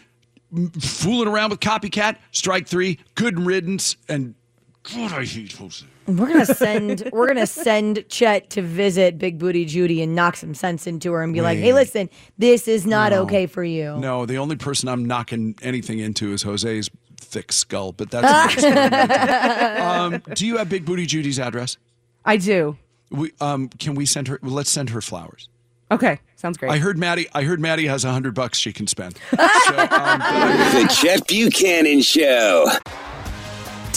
[0.80, 2.99] Fooling around with copycat, strike three.
[3.16, 3.95] Good riddance.
[4.08, 4.36] And
[4.84, 5.86] God, I hate Jose.
[6.08, 10.54] We're gonna send we're gonna send Chet to visit Big Booty Judy and knock some
[10.54, 13.22] sense into her and be like, "Hey, listen, this is not No.
[13.24, 17.93] okay for you." No, the only person I'm knocking anything into is Jose's thick skull,
[17.93, 18.64] but that's.
[19.82, 21.78] um, do you have Big Booty Judy's address?
[22.26, 22.78] I do.
[23.10, 24.39] We um, can we send her?
[24.41, 25.47] Let's send her flowers.
[25.91, 26.72] Okay, sounds great.
[26.72, 27.28] I heard Maddie.
[27.34, 29.20] I heard Maddie has a hundred bucks she can spend.
[29.32, 32.66] The Chet Buchanan Show.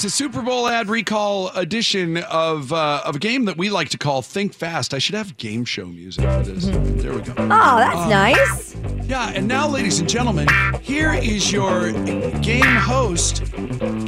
[0.00, 3.90] It's a Super Bowl ad recall edition of uh, of a game that we like
[3.90, 4.94] to call Think Fast.
[4.94, 6.64] I should have game show music for this.
[7.02, 7.34] There we go.
[7.36, 8.76] Oh, that's Um, nice.
[9.06, 10.48] Yeah, and now, ladies and gentlemen,
[10.80, 11.92] here is your
[12.40, 13.42] game host,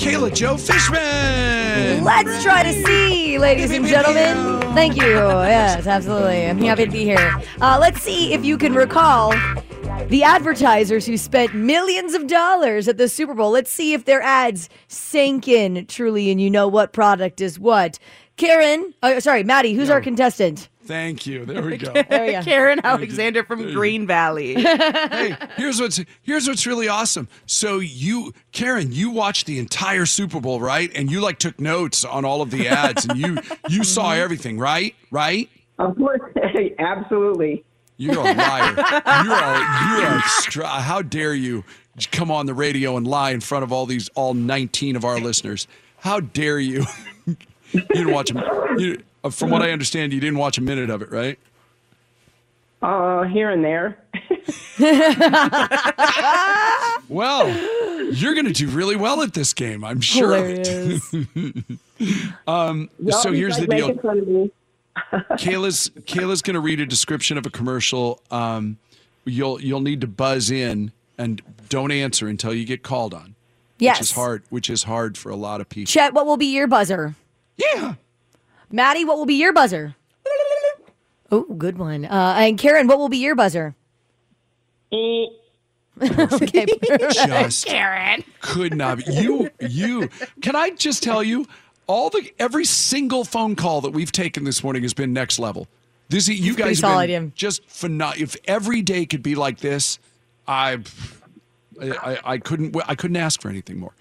[0.01, 2.03] Kayla Joe Fishman.
[2.03, 4.62] Let's try to see, ladies and gentlemen.
[4.74, 5.03] Thank you.
[5.03, 6.47] Yes, absolutely.
[6.47, 7.38] I'm happy to be here.
[7.61, 9.34] Uh, let's see if you can recall
[10.09, 13.50] the advertisers who spent millions of dollars at the Super Bowl.
[13.50, 17.98] Let's see if their ads sank in truly and you know what product is what.
[18.36, 20.68] Karen, uh, sorry, Maddie, who's our contestant?
[20.84, 21.44] Thank you.
[21.44, 21.92] There we go.
[22.09, 22.42] There we go.
[22.44, 24.55] Karen Alexander from Green Valley.
[24.62, 27.28] hey, here's what's here's what's really awesome.
[27.46, 30.90] So you, Karen, you watched the entire Super Bowl, right?
[30.94, 33.38] And you like took notes on all of the ads, and you
[33.68, 34.94] you saw everything, right?
[35.11, 35.48] Right?
[35.78, 36.20] Of course,
[36.78, 37.64] absolutely.
[38.03, 38.74] You're a liar.
[39.24, 40.22] You're a
[40.55, 41.64] you're a How dare you
[42.11, 45.20] come on the radio and lie in front of all these all 19 of our
[45.20, 45.68] listeners?
[45.98, 46.84] How dare you?
[47.26, 47.36] you
[47.94, 48.42] didn't watch them.
[48.78, 51.38] You, uh, from what I understand, you didn't watch a minute of it, right?
[52.82, 53.98] Uh, here and there.
[57.12, 57.46] Well,
[58.14, 60.34] you're going to do really well at this game, I'm sure.
[60.34, 61.12] Hilarious.
[62.46, 64.50] um, Y'all so here's like the deal.
[64.97, 65.53] Making fun of me.
[65.53, 68.20] Kayla's Kayla's going to read a description of a commercial.
[68.30, 68.78] Um,
[69.24, 73.34] you'll you'll need to buzz in and don't answer until you get called on.
[73.78, 73.99] Yes.
[73.99, 74.43] which is hard.
[74.51, 75.90] Which is hard for a lot of people.
[75.90, 77.14] Chet, what will be your buzzer?
[77.57, 77.95] Yeah.
[78.70, 79.95] Maddie, what will be your buzzer?
[81.34, 82.05] Oh, good one.
[82.05, 83.74] Uh, and Karen, what will be your buzzer?
[84.93, 86.66] okay,
[87.11, 88.22] Just Karen.
[88.43, 89.05] could not be.
[89.14, 90.11] You you
[90.43, 91.47] can I just tell you
[91.86, 95.68] all the every single phone call that we've taken this morning has been next level.
[96.08, 97.30] This you It's guys have been yeah.
[97.34, 98.22] just phenomenal.
[98.22, 99.98] If every day could be like this,
[100.46, 100.78] I.
[101.80, 103.92] I, I couldn't I couldn't ask for anything more.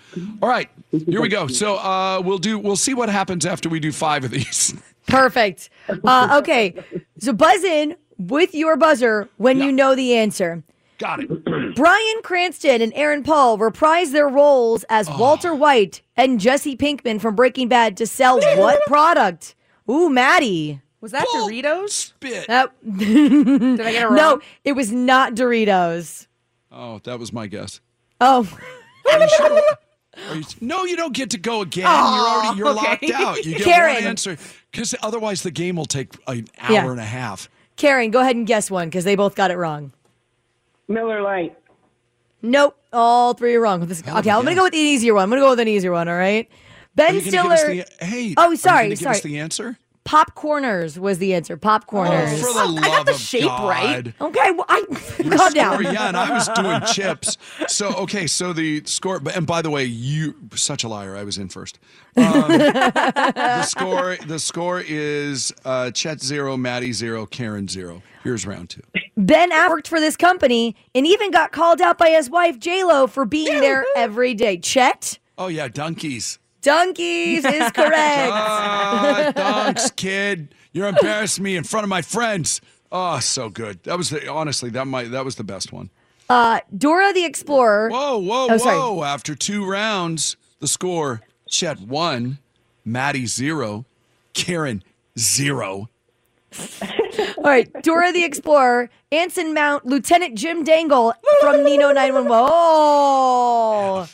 [0.41, 1.47] All right, here we go.
[1.47, 4.75] So uh, we'll do we'll see what happens after we do five of these.
[5.07, 5.69] Perfect.
[6.03, 6.75] Uh, okay,
[7.17, 10.61] so buzz in with your buzzer when you know the answer.
[11.02, 11.45] Got it.
[11.76, 15.18] Bryan Cranston and Aaron Paul reprise their roles as Oh.
[15.18, 19.56] Walter White and Jesse Pinkman from Breaking Bad to sell what product?
[19.89, 20.80] Ooh, Maddie.
[21.02, 21.89] Was that Doritos?
[21.89, 22.45] Spit.
[22.97, 24.16] Did I get it wrong?
[24.16, 26.28] No, it was not Doritos.
[26.72, 27.82] Oh, that was my guess.
[28.22, 28.47] Oh.
[29.12, 31.86] Are you- no, you don't get to go again.
[31.88, 33.12] Oh, you're already you're okay.
[33.12, 33.43] locked out.
[33.45, 33.95] You get Karen.
[33.95, 34.38] one answer
[34.72, 36.91] because otherwise the game will take an hour Yeah.
[36.91, 37.49] and a half.
[37.78, 39.93] Karen, go ahead and guess one because they both got it wrong.
[40.92, 41.58] Miller Lite.
[42.42, 43.86] Nope, all three are wrong.
[43.86, 45.24] This- okay, I'm gonna go with the easier one.
[45.24, 46.08] I'm gonna go with an easier one.
[46.10, 46.48] All right.
[46.50, 46.58] Are
[46.96, 47.44] Ben you Stiller.
[47.44, 47.64] Give us
[48.00, 49.16] the, hey, oh, are you sorry, gonna give sorry.
[49.16, 49.78] us the answer.
[50.12, 51.55] Popcorners was the answer.
[51.55, 52.34] Popcorners.
[52.34, 54.14] Oh, for the love I got the of shape right.
[54.20, 54.84] Okay, well, I
[55.24, 55.74] Your calm down.
[55.80, 57.38] score, yeah, and I was doing chips.
[57.70, 59.22] So okay, so the score.
[59.34, 61.16] And by the way, you such a liar.
[61.16, 61.80] I was in first.
[62.18, 64.18] Um, the score.
[64.28, 68.01] The score is uh, Chet zero, Maddie zero, Karen zero.
[68.22, 68.82] Here's round two.
[69.16, 72.84] Ben Affleck worked for this company and even got called out by his wife J
[72.84, 74.57] Lo for being there every day.
[74.57, 76.38] Chet Oh yeah, donkeys.
[76.62, 78.32] Donkeys is correct.
[78.34, 80.53] Ah, dunks, kid.
[80.74, 82.62] You're embarrassing me in front of my friends.
[82.91, 83.82] Oh, so good.
[83.84, 85.89] That was the honestly that might that was the best one.
[86.30, 87.89] Uh, Dora the Explorer.
[87.89, 88.78] Whoa, whoa, Oh, sorry.
[88.78, 89.03] whoa!
[89.03, 92.39] After two rounds, the score: Chet one,
[92.86, 93.86] Maddie zero,
[94.34, 94.84] Karen
[95.20, 95.89] zero.
[97.38, 102.30] All right, Dora the Explorer, Anson Mount, Lieutenant Jim Dangle from Reno 911.
[102.32, 104.07] Oh.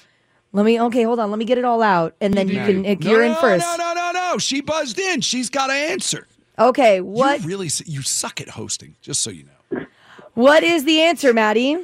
[0.53, 1.29] Let me, okay, hold on.
[1.29, 2.15] Let me get it all out.
[2.21, 3.65] And then you can, No, you're in first.
[3.65, 4.37] No, no, no, no.
[4.37, 5.21] She buzzed in.
[5.21, 6.27] She's got to answer.
[6.59, 8.95] Okay, what You really, you suck at hosting.
[9.01, 9.85] Just so you know.
[10.33, 11.77] what is the answer, Maddie?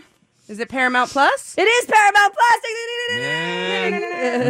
[0.48, 1.56] Is it Paramount Plus?
[1.58, 3.20] It is Paramount Plus.
[3.20, 3.92] Man,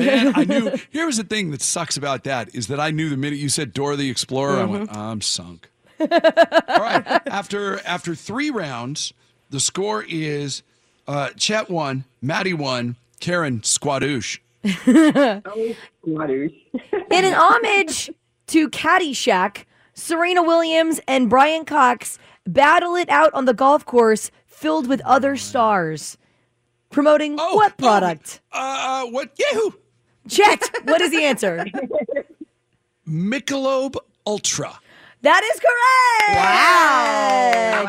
[0.05, 0.71] man, I knew.
[0.91, 3.49] Here was the thing that sucks about that is that I knew the minute you
[3.49, 5.69] said Dora the Explorer, I went, I'm sunk.
[5.99, 7.21] All right.
[7.27, 9.13] After after three rounds,
[9.49, 10.63] the score is
[11.07, 14.39] uh, Chet one, Maddie one, Karen squadoosh.
[16.03, 16.51] Waters.
[17.09, 18.11] In an homage
[18.47, 19.63] to Caddyshack,
[19.93, 25.37] Serena Williams and Brian Cox battle it out on the golf course filled with other
[25.37, 26.17] stars.
[26.89, 28.41] Promoting what product?
[28.51, 29.31] Uh, uh, what?
[29.39, 29.71] Yahoo!
[30.27, 31.65] Chet, what is the answer?
[33.07, 33.95] Michelob
[34.27, 34.77] Ultra.
[35.21, 36.39] That is correct.
[36.39, 37.82] Wow!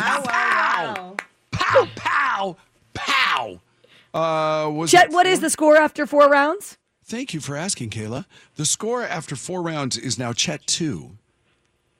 [4.15, 6.79] Uh, was Chet, what is the score after four rounds?
[7.05, 8.25] Thank you for asking, Kayla.
[8.55, 11.19] The score after four rounds is now Chet two,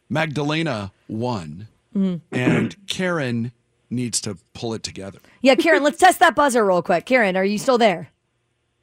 [0.09, 2.21] Magdalena one, Mhm.
[2.33, 3.53] and Karen
[3.91, 5.19] needs to pull it together.
[5.43, 7.05] Yeah, Karen, let's test that buzzer real quick.
[7.05, 8.11] Karen, are you still there?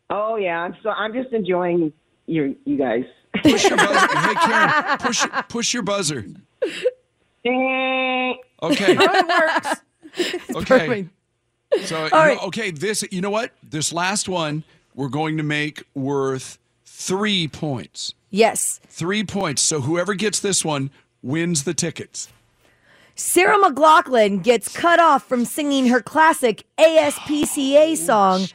[0.09, 1.93] Oh yeah, I'm so I'm just enjoying
[2.27, 3.05] your you guys.
[3.41, 4.07] Push your buzzer.
[4.19, 6.25] hey, Karen, push push your buzzer.
[7.45, 8.37] Okay.
[8.61, 9.81] it works.
[10.55, 11.07] Okay.
[11.85, 12.37] So, you All right.
[12.37, 13.51] know, okay, this, you know what?
[13.63, 14.63] This last one,
[14.93, 18.13] we're going to make worth three points.
[18.29, 18.79] Yes.
[18.87, 19.61] Three points.
[19.61, 20.91] So, whoever gets this one
[21.21, 22.27] wins the tickets.
[23.15, 28.47] Sarah McLachlan gets cut off from singing her classic ASPCA song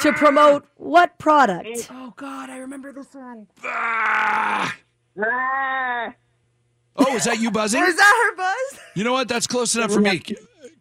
[0.00, 1.88] to promote what product?
[1.90, 3.46] Oh God, I remember this one.
[3.64, 4.76] Ah.
[6.96, 7.82] Oh, is that you buzzing?
[7.86, 8.80] Is that her buzz?
[8.94, 9.28] You know what?
[9.28, 10.22] That's close enough for me.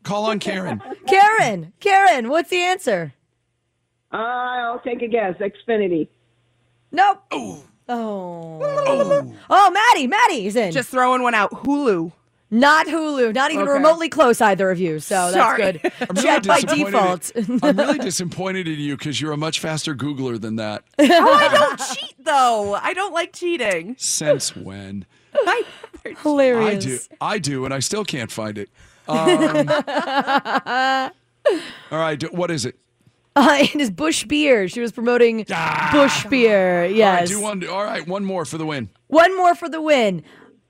[0.04, 0.82] Call on Karen.
[1.08, 3.14] Karen, Karen, what's the answer?
[4.12, 5.36] Uh, I'll take a guess.
[5.38, 6.08] Xfinity.
[6.92, 7.24] Nope.
[7.32, 7.64] Oh.
[7.88, 9.34] Oh.
[9.50, 10.72] Oh, Maddie, Maddie's in.
[10.72, 11.52] Just throwing one out.
[11.52, 12.12] Hulu.
[12.54, 13.34] Not Hulu.
[13.34, 13.72] Not even Okay.
[13.74, 15.00] remotely close, either of you.
[15.00, 15.62] So that's Sorry.
[15.74, 15.92] good.
[16.02, 17.30] I'm really by disappointed default.
[17.32, 20.84] in- I'm really disappointed in you because you're a much faster Googler than that.
[21.00, 22.74] oh, I don't cheat though.
[22.74, 23.96] I don't like cheating.
[23.98, 25.06] Since when?
[25.34, 25.64] I,
[26.24, 26.76] Hilarious.
[26.76, 27.00] I do.
[27.22, 28.70] I do, and I still can't find it.
[29.08, 29.70] Um,
[31.92, 32.78] all right, what is it?
[33.36, 34.68] Uh, it is Busch Beer.
[34.68, 35.46] She was promoting
[35.92, 36.76] Busch Beer.
[36.78, 37.30] All right, Yes.
[37.30, 37.68] do one.
[37.68, 38.90] All right, one more for the win.
[39.08, 40.24] One more for the win.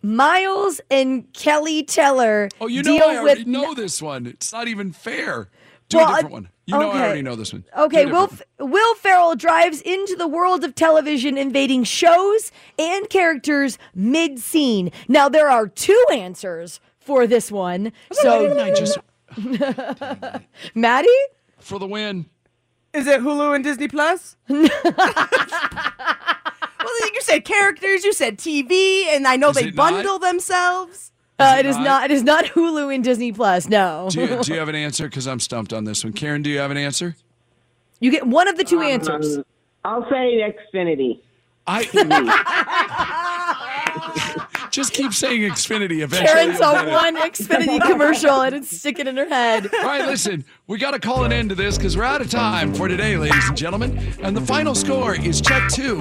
[0.04, 4.26] Miles and Keleigh Teller Oh, you know I already know this one.
[4.26, 5.50] It's not even fair.
[5.90, 6.50] Do Well, a different one.
[6.66, 7.66] You know I already know this one.
[7.78, 13.78] Okay, Will different Will Ferrell drives into the world of television, invading shows and characters
[13.94, 14.90] mid scene.
[15.08, 17.92] Now there are two answers for this one.
[18.24, 18.98] Why didn't I So, just
[20.76, 21.08] Maddie,
[21.60, 22.26] for the win?
[22.94, 24.36] Is it Hulu and Disney Plus?
[24.48, 24.62] well,
[27.14, 29.92] you said characters, you said TV, and I know Is they it not?
[29.92, 31.12] bundle themselves.
[31.40, 31.84] uh, it it is not?
[31.86, 32.04] not.
[32.06, 33.68] It is not Hulu and Disney Plus.
[33.70, 35.06] No, Do you, do you have an answer?
[35.08, 36.14] Because I'm stumped on this one.
[36.14, 37.16] Karen, do you have an answer?
[38.00, 39.38] you get one of the two answers.
[39.38, 39.46] Um,
[39.86, 40.42] I'll say
[40.74, 41.20] Xfinity.
[41.68, 41.84] I
[44.72, 46.02] just keep saying Xfinity.
[46.02, 49.70] Eventually, Karen you'll saw one Xfinity commercial and it's sticking in her head.
[49.74, 52.30] All right, listen, we got to call an end to this because we're out of
[52.30, 53.98] time for today, ladies and gentlemen.
[54.22, 55.98] And the final score is Chet 2,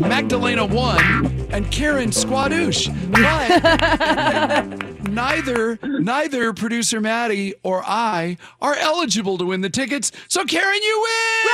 [0.00, 2.88] Magdalena 1, and Karen Squadoosh.
[3.12, 10.12] But neither neither producer Maddie or I are eligible to win the tickets.
[10.28, 11.48] So Karen, you win!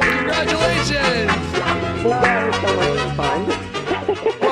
[0.00, 1.32] Congratulations!
[2.04, 3.57] Well, that was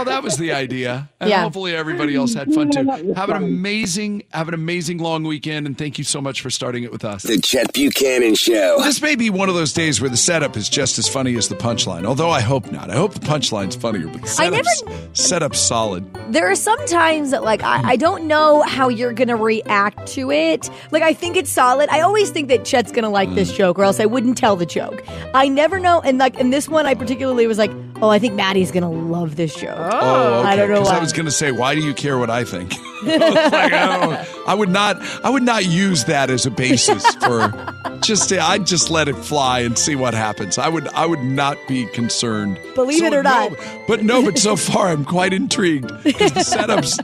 [0.07, 1.09] the idea.
[1.21, 1.43] And Yeah.
[1.43, 3.13] hopefully everybody else had fun too.
[3.15, 6.85] Have an amazing, have an amazing long weekend, and thank you so much for starting
[6.85, 7.23] it with us.
[7.23, 8.79] The Chet Buchanan Show.
[8.83, 11.49] This may be one of those days where the setup is just as funny as
[11.49, 12.05] the punchline.
[12.05, 12.91] Although I hope not.
[12.91, 16.05] I hope the punchline's funnier, but the I never- setup's, setup's solid.
[16.31, 20.31] There are some times that like I, I don't know how you're gonna react to
[20.31, 20.71] it.
[20.91, 21.89] Like I think it's solid.
[21.91, 23.57] I always think that Chet's gonna like this Mm.
[23.57, 25.03] joke, or else I wouldn't tell the joke.
[25.35, 26.01] I never know.
[26.01, 27.71] And like in this one, I particularly was like,
[28.03, 29.77] oh, I think Maddie's gonna love this joke.
[29.77, 30.49] Oh, oh okay.
[30.49, 30.97] I don't know 'Cause why.
[30.97, 32.75] I was going to say, why do you care what I think?
[33.07, 34.97] Like, I, I would not.
[35.25, 37.53] I would not use that as a basis for.
[38.01, 40.57] Just, I'd just let it fly and see what happens.
[40.59, 40.89] I would.
[40.89, 42.59] I would not be concerned.
[42.75, 43.53] Believe it or no, not.
[43.87, 44.25] But no.
[44.25, 46.99] But so far, I'm quite intrigued the setups.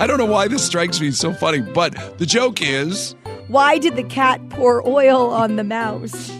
[0.00, 3.14] I don't know why this strikes me so funny, but the joke is.
[3.48, 6.30] Why did the cat pour oil on the mouse?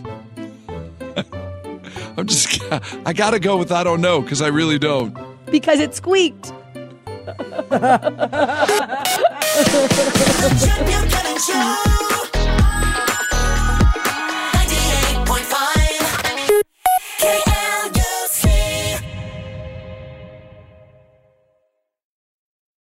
[2.17, 2.63] I'm just.
[3.07, 5.17] I got to go with I don't know because I really don't.
[5.51, 6.53] Because it squeaked.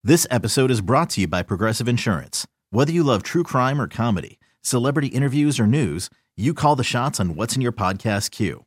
[0.04, 2.48] This episode is brought to you by Progressive Insurance.
[2.70, 7.20] Whether you love true crime or comedy, celebrity interviews or news, you call the shots
[7.20, 8.67] on what's in your podcast queue.